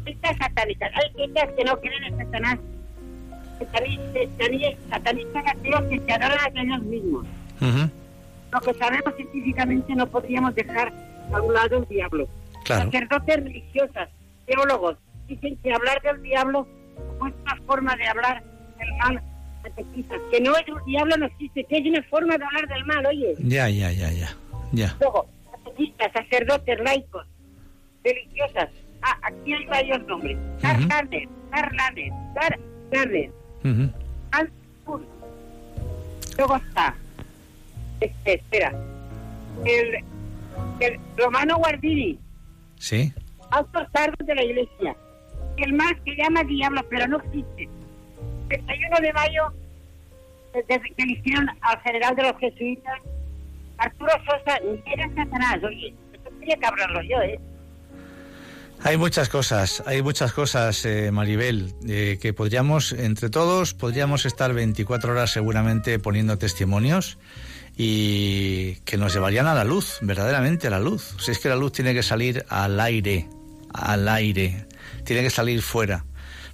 [0.06, 0.90] estas satánicas.
[0.94, 2.58] Hay sectas que no creen en Satanás.
[3.58, 7.26] Satanistas, satanistas ateos que se adoran a ellos mismos.
[7.60, 7.88] Uh
[8.52, 10.92] Lo que sabemos científicamente no podríamos dejar
[11.32, 12.26] a un lado el diablo.
[12.64, 12.84] Claro.
[12.86, 14.08] Sacerdotes religiosas,
[14.46, 14.96] teólogos,
[15.30, 16.66] dicen que hablar del diablo
[16.96, 18.42] es una forma de hablar
[18.78, 19.22] del mal
[20.30, 23.06] que no es un diablo no existe, que es una forma de hablar del mal,
[23.06, 23.34] oye.
[23.40, 24.28] Ya, ya, ya, ya.
[24.72, 24.96] ya.
[25.00, 27.26] Luego, catequistas, sacerdotes, laicos,
[28.04, 28.70] religiosas.
[29.02, 30.36] Ah, aquí hay varios nombres.
[30.62, 32.58] Lander, Dar
[32.92, 33.30] Lander.
[36.36, 36.94] Luego está,
[38.00, 38.72] este, espera,
[39.64, 40.04] el,
[40.80, 42.18] el Romano Guardini.
[42.78, 43.12] Sí.
[43.50, 44.96] Altos cargos de la iglesia.
[45.60, 47.68] El más que llama diablo, pero no existe.
[48.48, 49.52] El 31 de mayo,
[50.54, 53.00] desde que eligieron al general de los jesuitas,
[53.78, 55.58] Arturo Sosa, era Satanás.
[55.62, 57.40] Oye, esto quería que hablarlo yo, ¿eh?
[58.82, 64.54] Hay muchas cosas, hay muchas cosas, eh, Maribel, eh, que podríamos, entre todos, podríamos estar
[64.54, 67.18] 24 horas seguramente poniendo testimonios
[67.76, 71.14] y que nos llevarían a la luz, verdaderamente a la luz.
[71.18, 73.28] Si es que la luz tiene que salir al aire,
[73.74, 74.66] al aire,
[75.04, 76.04] tiene que salir fuera.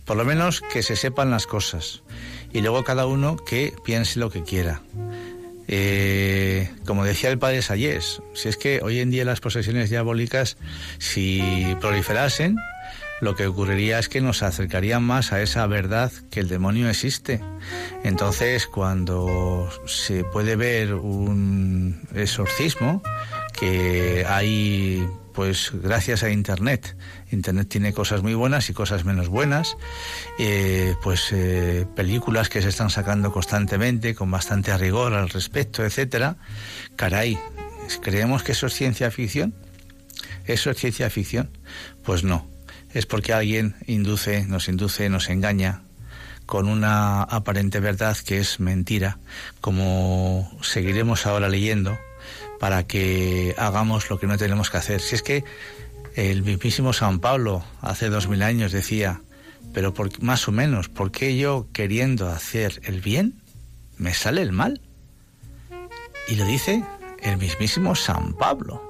[0.05, 2.03] Por lo menos que se sepan las cosas.
[2.53, 4.82] Y luego cada uno que piense lo que quiera.
[5.68, 10.57] Eh, como decía el padre Sayés, si es que hoy en día las posesiones diabólicas,
[10.99, 12.57] si proliferasen,
[13.20, 17.40] lo que ocurriría es que nos acercarían más a esa verdad que el demonio existe.
[18.05, 23.03] Entonces, cuando se puede ver un exorcismo,
[23.59, 26.97] que hay pues gracias a Internet.
[27.30, 29.76] Internet tiene cosas muy buenas y cosas menos buenas.
[30.38, 36.36] Eh, pues eh, películas que se están sacando constantemente con bastante rigor al respecto, etcétera.
[36.96, 37.38] Caray,
[38.02, 39.54] ¿creemos que eso es ciencia ficción?
[40.46, 41.50] ¿Eso es ciencia ficción?
[42.04, 42.46] Pues no.
[42.92, 45.82] Es porque alguien induce, nos induce, nos engaña
[46.46, 49.18] con una aparente verdad que es mentira,
[49.60, 51.98] como seguiremos ahora leyendo
[52.58, 55.00] para que hagamos lo que no tenemos que hacer.
[55.00, 55.44] Si es que
[56.16, 59.20] el mismísimo San Pablo hace dos mil años decía,
[59.74, 63.42] pero por, más o menos, ¿por qué yo queriendo hacer el bien
[63.98, 64.80] me sale el mal?
[66.28, 66.82] Y lo dice
[67.22, 68.82] el mismísimo San Pablo.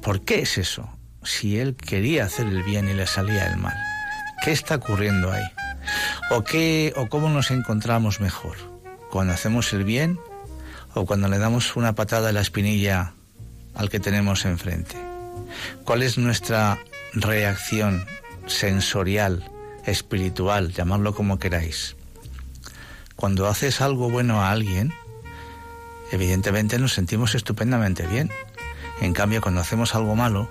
[0.00, 0.88] ¿Por qué es eso?
[1.24, 3.76] Si él quería hacer el bien y le salía el mal.
[4.44, 5.44] ¿Qué está ocurriendo ahí?
[6.30, 8.56] ¿O qué o cómo nos encontramos mejor?
[9.10, 10.20] ¿Cuando hacemos el bien
[10.94, 13.14] o cuando le damos una patada en la espinilla
[13.74, 15.09] al que tenemos enfrente?
[15.84, 16.78] ¿Cuál es nuestra
[17.12, 18.06] reacción
[18.46, 19.50] sensorial,
[19.84, 21.96] espiritual, llamadlo como queráis?
[23.16, 24.92] Cuando haces algo bueno a alguien,
[26.10, 28.30] evidentemente nos sentimos estupendamente bien.
[29.00, 30.48] En cambio, cuando hacemos algo malo,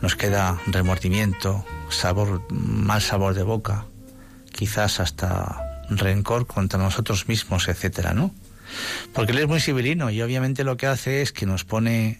[0.00, 3.86] nos queda remordimiento, sabor, mal sabor de boca,
[4.52, 8.34] quizás hasta rencor contra nosotros mismos, etcétera, ¿no?
[9.12, 12.18] Porque él es muy civilino y obviamente lo que hace es que nos pone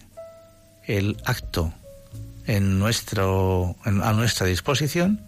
[0.85, 1.73] el acto
[2.45, 5.21] en nuestro, a nuestra disposición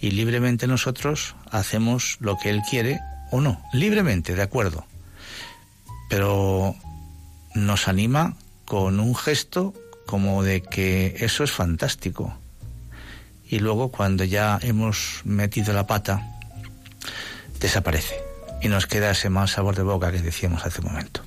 [0.00, 4.84] y libremente nosotros hacemos lo que él quiere o no, libremente, de acuerdo.
[6.10, 6.76] Pero
[7.54, 9.74] nos anima con un gesto
[10.06, 12.36] como de que eso es fantástico.
[13.48, 16.38] Y luego cuando ya hemos metido la pata,
[17.60, 18.16] desaparece
[18.62, 21.22] y nos queda ese mal sabor de boca que decíamos hace un momento.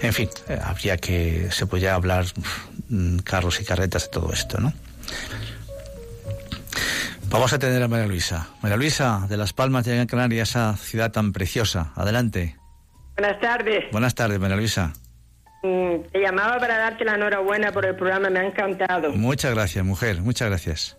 [0.00, 2.26] En fin, eh, habría que, se podría hablar
[3.24, 4.72] carros y carretas de todo esto, ¿no?
[7.30, 8.48] Vamos a tener a María Luisa.
[8.62, 11.92] María Luisa, de Las Palmas de Gran Canaria, esa ciudad tan preciosa.
[11.94, 12.56] Adelante.
[13.16, 13.84] Buenas tardes.
[13.92, 14.92] Buenas tardes, María Luisa.
[15.62, 19.12] Mm, te llamaba para darte la enhorabuena por el programa, me ha encantado.
[19.12, 20.96] Muchas gracias, mujer, muchas gracias.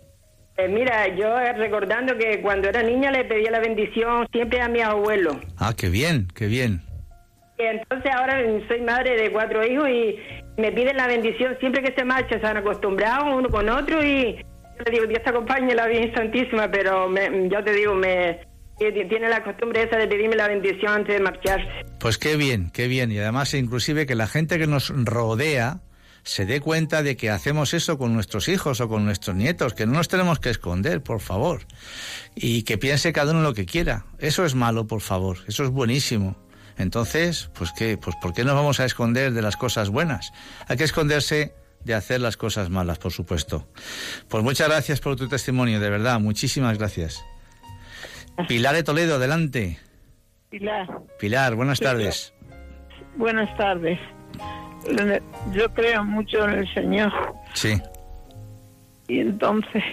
[0.58, 4.80] Eh, mira, yo recordando que cuando era niña le pedía la bendición siempre a mi
[4.82, 5.40] abuelo.
[5.56, 6.82] Ah, qué bien, qué bien.
[7.58, 10.18] Y entonces ahora soy madre de cuatro hijos y
[10.60, 14.36] me piden la bendición siempre que se marcha, se han acostumbrado uno con otro y
[14.36, 18.40] yo le digo, Dios te acompañe la Virgen Santísima, pero me, yo te digo, me
[18.78, 21.68] tiene la costumbre esa de pedirme la bendición antes de marcharse.
[21.98, 23.12] Pues qué bien, qué bien.
[23.12, 25.80] Y además inclusive que la gente que nos rodea
[26.22, 29.86] se dé cuenta de que hacemos eso con nuestros hijos o con nuestros nietos, que
[29.86, 31.62] no nos tenemos que esconder, por favor.
[32.34, 34.06] Y que piense cada uno lo que quiera.
[34.18, 35.38] Eso es malo, por favor.
[35.46, 36.36] Eso es buenísimo.
[36.80, 40.32] Entonces, pues qué, pues ¿por qué nos vamos a esconder de las cosas buenas?
[40.66, 41.52] Hay que esconderse
[41.84, 43.68] de hacer las cosas malas, por supuesto.
[44.28, 47.22] Pues muchas gracias por tu testimonio, de verdad, muchísimas gracias.
[48.48, 49.78] Pilar de Toledo, adelante.
[50.48, 50.88] Pilar.
[51.18, 52.32] Pilar, buenas tardes.
[53.16, 53.98] Buenas tardes.
[55.52, 57.12] Yo creo mucho en el Señor.
[57.52, 57.80] Sí.
[59.08, 59.84] Y entonces,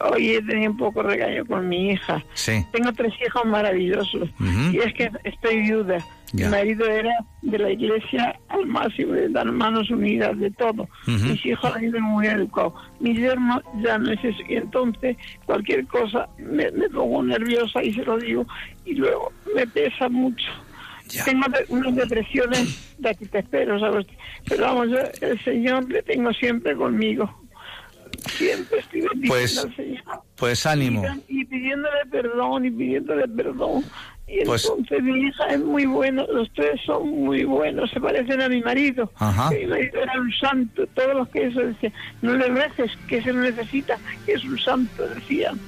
[0.00, 2.22] hoy he tenido un poco regaño con mi hija.
[2.34, 2.66] Sí.
[2.72, 4.28] Tengo tres hijos maravillosos.
[4.72, 6.04] Y es que estoy viuda.
[6.32, 7.12] Mi marido era
[7.42, 10.88] de la iglesia al máximo, de las manos unidas, de todo.
[11.06, 12.74] Mis hijos han ido muy educados.
[13.00, 14.38] Mi yerno ya no es eso.
[14.48, 15.16] Y entonces,
[15.46, 18.46] cualquier cosa me, me pongo nerviosa y se lo digo.
[18.84, 20.50] Y luego me pesa mucho.
[21.24, 24.06] Tengo unas depresiones de aquí te espero, ¿sabes?
[24.48, 24.88] Pero vamos,
[25.20, 27.32] el Señor le tengo siempre conmigo.
[28.26, 30.02] Siempre estoy pues, al Señor.
[30.36, 31.04] Pues ánimo.
[31.28, 33.84] Y, pidiéndole perdón y pidiéndole perdón.
[34.28, 38.42] Y pues, entonces mi hija es muy buena, los tres son muy buenos, se parecen
[38.42, 39.10] a mi marido.
[39.50, 43.32] Mi marido era un santo, todos los que eso decían, no le reces, que se
[43.32, 45.58] lo necesita, que es un santo, decían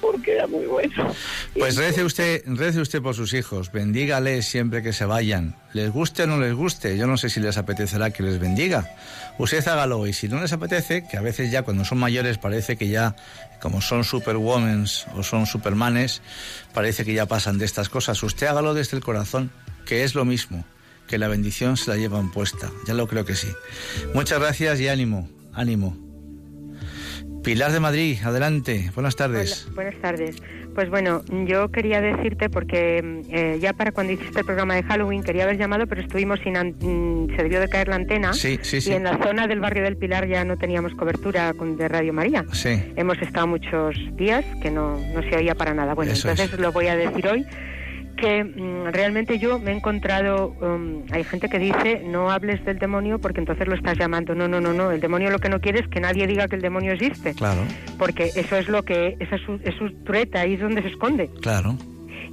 [0.00, 1.14] porque era muy bueno.
[1.56, 5.56] Pues rece usted, rece usted por sus hijos, bendígales siempre que se vayan.
[5.72, 8.88] Les guste o no les guste, yo no sé si les apetecerá que les bendiga.
[9.38, 12.76] Usted hágalo y si no les apetece, que a veces ya cuando son mayores parece
[12.76, 13.14] que ya,
[13.60, 14.84] como son superwomen
[15.14, 16.22] o son supermanes,
[16.72, 18.22] parece que ya pasan de estas cosas.
[18.22, 19.50] Usted hágalo desde el corazón,
[19.86, 20.64] que es lo mismo,
[21.06, 22.70] que la bendición se la llevan puesta.
[22.86, 23.48] Ya lo creo que sí.
[24.14, 25.96] Muchas gracias y ánimo, ánimo.
[27.42, 28.90] Pilar de Madrid, adelante.
[28.94, 29.66] Buenas tardes.
[29.74, 30.36] buenas tardes.
[30.74, 35.22] Pues bueno, yo quería decirte porque eh, ya para cuando hiciste el programa de Halloween
[35.22, 38.80] quería haber llamado, pero estuvimos sin mm, se debió de caer la antena sí, sí,
[38.80, 38.90] sí.
[38.90, 42.44] y en la zona del barrio del Pilar ya no teníamos cobertura de Radio María.
[42.52, 42.82] Sí.
[42.96, 45.94] Hemos estado muchos días que no, no se oía para nada.
[45.94, 47.46] Bueno, entonces lo voy a decir hoy
[48.20, 52.78] que mm, realmente yo me he encontrado, um, hay gente que dice no hables del
[52.78, 54.34] demonio porque entonces lo estás llamando.
[54.34, 54.90] No, no, no, no.
[54.90, 57.34] El demonio lo que no quiere es que nadie diga que el demonio existe.
[57.34, 57.62] Claro.
[57.98, 60.88] Porque eso es lo que, esa es su, es su treta, ahí es donde se
[60.88, 61.30] esconde.
[61.40, 61.76] Claro.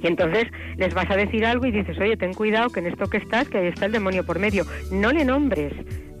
[0.02, 3.08] Y entonces les vas a decir algo y dices, oye, ten cuidado que en esto
[3.08, 4.64] que estás, que ahí está el demonio por medio.
[4.92, 5.72] No le nombres.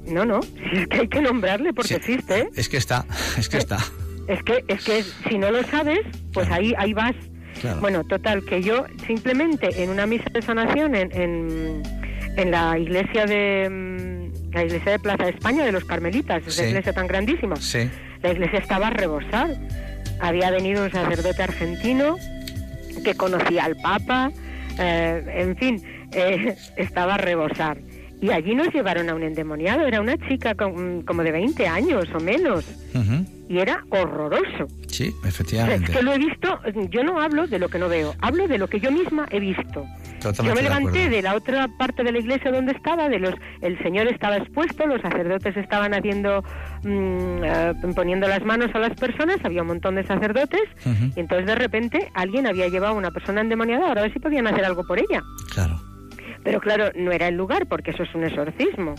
[0.06, 0.40] No, no,
[0.72, 2.40] es que hay que nombrarle porque existe.
[2.40, 2.48] ¿eh?
[2.56, 3.04] Es que está,
[3.36, 3.78] es que está.
[4.26, 6.00] Es que, es que si no lo sabes,
[6.32, 7.14] pues ahí, ahí vas.
[7.80, 11.82] Bueno, total, que yo simplemente en una misa de sanación en, en,
[12.36, 16.66] en la iglesia de mm, la iglesia de Plaza de España de los Carmelitas, esa
[16.66, 17.56] iglesia tan grandísima,
[18.22, 19.50] la iglesia estaba a rebosar.
[20.20, 22.16] Había venido un sacerdote argentino
[23.04, 24.32] que conocía al Papa,
[24.78, 25.82] eh, en fin,
[26.12, 27.78] eh, estaba a rebosar.
[28.20, 32.18] Y allí nos llevaron a un endemoniado, era una chica como de 20 años o
[32.18, 32.64] menos.
[33.48, 34.66] Y era horroroso.
[34.88, 35.90] Sí, efectivamente.
[35.90, 38.58] Es que lo he visto, yo no hablo de lo que no veo, hablo de
[38.58, 39.86] lo que yo misma he visto.
[40.42, 43.78] yo me levanté de, la otra parte de la iglesia donde estaba, de los, el
[43.82, 46.42] Señor estaba expuesto, los sacerdotes estaban haciendo,
[46.82, 50.68] mm, eh, poniendo las manos a las personas, había un montón de sacerdotes,
[51.16, 54.18] y entonces de repente alguien había llevado a una persona endemoniada, ahora a ver si
[54.18, 55.22] podían hacer algo por ella.
[55.54, 55.80] Claro.
[56.44, 58.94] Pero claro, no era el lugar porque eso es un exorcismo.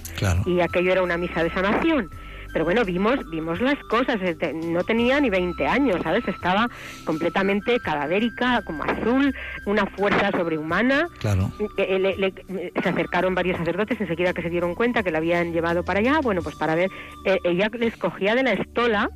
[0.46, 2.10] Y aquello era una misa de sanación.
[2.54, 4.20] Pero bueno, vimos vimos las cosas.
[4.54, 6.28] No tenía ni 20 años, ¿sabes?
[6.28, 6.70] Estaba
[7.06, 9.36] completamente cadavérica, como azul,
[9.66, 11.08] una fuerza sobrehumana.
[11.20, 11.52] Claro.
[11.78, 16.20] se acercaron varios sacerdotes enseguida que se dieron cuenta que la habían llevado para allá.
[16.22, 16.90] Bueno, pues para ver,
[17.26, 19.10] eh, ella les cogía de la estola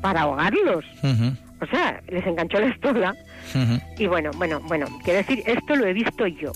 [0.00, 0.84] para ahogarlos.
[1.60, 3.16] O sea, les enganchó la estola.
[3.96, 6.52] Y bueno, bueno, bueno, quiero decir, esto lo he visto yo.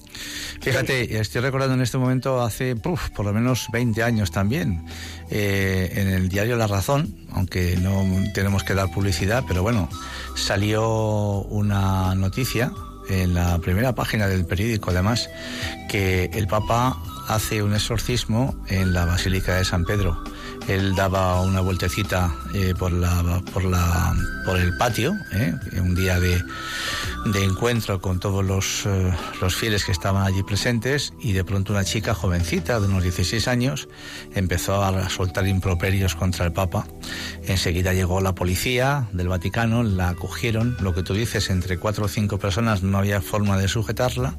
[0.61, 4.85] Fíjate, estoy recordando en este momento hace por lo menos 20 años también,
[5.31, 9.89] eh, en el diario La Razón, aunque no tenemos que dar publicidad, pero bueno,
[10.35, 12.73] salió una noticia
[13.09, 15.31] en la primera página del periódico, además,
[15.89, 16.99] que el Papa
[17.29, 20.23] hace un exorcismo en la Basílica de San Pedro
[20.69, 26.21] él daba una vueltecita eh, por, la, por, la, por el patio, eh, un día
[26.21, 26.43] de,
[27.25, 31.73] de, encuentro con todos los, eh, los, fieles que estaban allí presentes y de pronto
[31.73, 33.89] una chica jovencita de unos 16 años
[34.35, 36.87] empezó a soltar improperios contra el Papa.
[37.47, 42.09] Enseguida llegó la policía del Vaticano, la acogieron, lo que tú dices, entre cuatro o
[42.09, 44.37] cinco personas no había forma de sujetarla.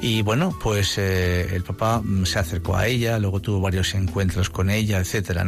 [0.00, 4.98] Y bueno, pues el Papa se acercó a ella, luego tuvo varios encuentros con ella,
[4.98, 5.40] etcétera,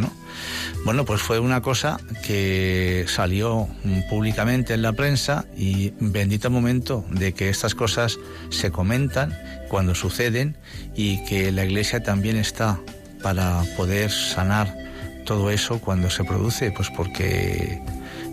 [0.85, 3.69] bueno, pues fue una cosa que salió
[4.09, 8.19] públicamente en la prensa y bendito momento de que estas cosas
[8.51, 9.37] se comentan
[9.69, 10.57] cuando suceden
[10.95, 12.81] y que la Iglesia también está
[13.23, 14.77] para poder sanar
[15.25, 17.81] todo eso cuando se produce, pues porque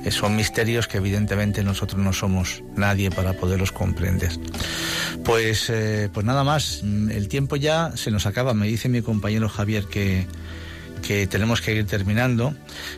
[0.10, 4.32] son misterios que evidentemente nosotros no somos nadie para poderlos comprender.
[5.24, 8.54] Pues, eh, pues nada más, el tiempo ya se nos acaba.
[8.54, 10.26] Me dice mi compañero Javier que
[11.02, 12.54] que tenemos que ir terminando.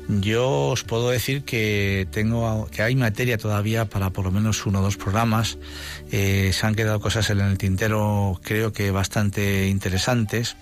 [0.07, 4.79] Yo os puedo decir que tengo que hay materia todavía para por lo menos uno
[4.79, 5.57] o dos programas.
[6.11, 10.55] Eh, se han quedado cosas en el tintero, creo que bastante interesantes,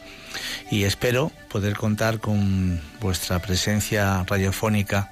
[0.69, 5.11] y espero poder contar con vuestra presencia radiofónica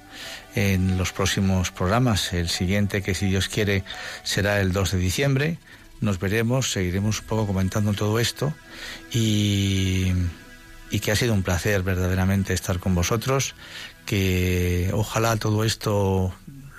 [0.54, 2.32] en los próximos programas.
[2.32, 3.84] El siguiente, que si Dios quiere,
[4.22, 5.58] será el 2 de diciembre.
[6.00, 8.54] Nos veremos, seguiremos un poco comentando todo esto
[9.12, 10.12] y
[10.90, 13.54] y que ha sido un placer verdaderamente estar con vosotros,
[14.06, 16.32] que ojalá todo esto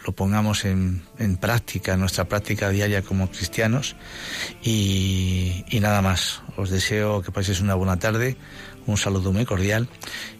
[0.06, 3.96] lo pongamos en, en práctica, en nuestra práctica diaria como cristianos
[4.64, 6.42] y, y nada más.
[6.58, 8.38] Os deseo que paséis una buena tarde,
[8.88, 9.88] un saludo muy cordial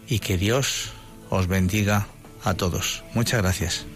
[0.08, 0.92] y que Dios
[1.28, 2.08] os bendiga
[2.42, 3.04] a todos.
[3.14, 3.86] Muchas gracias.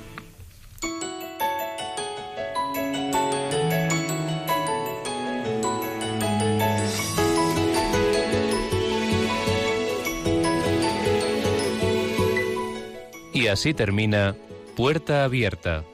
[13.54, 14.36] Así termina
[14.76, 15.84] Puerta Abierta,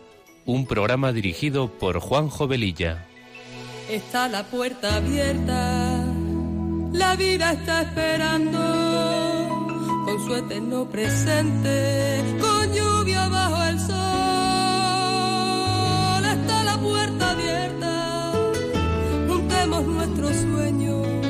[0.46, 3.06] un programa dirigido por Juan Jovelilla.
[3.90, 6.06] Está la puerta abierta,
[6.92, 8.58] la vida está esperando,
[10.06, 13.94] con su eterno presente, con lluvia bajo el sol.
[16.24, 18.32] Está la puerta abierta,
[19.28, 21.29] juntemos nuestros sueños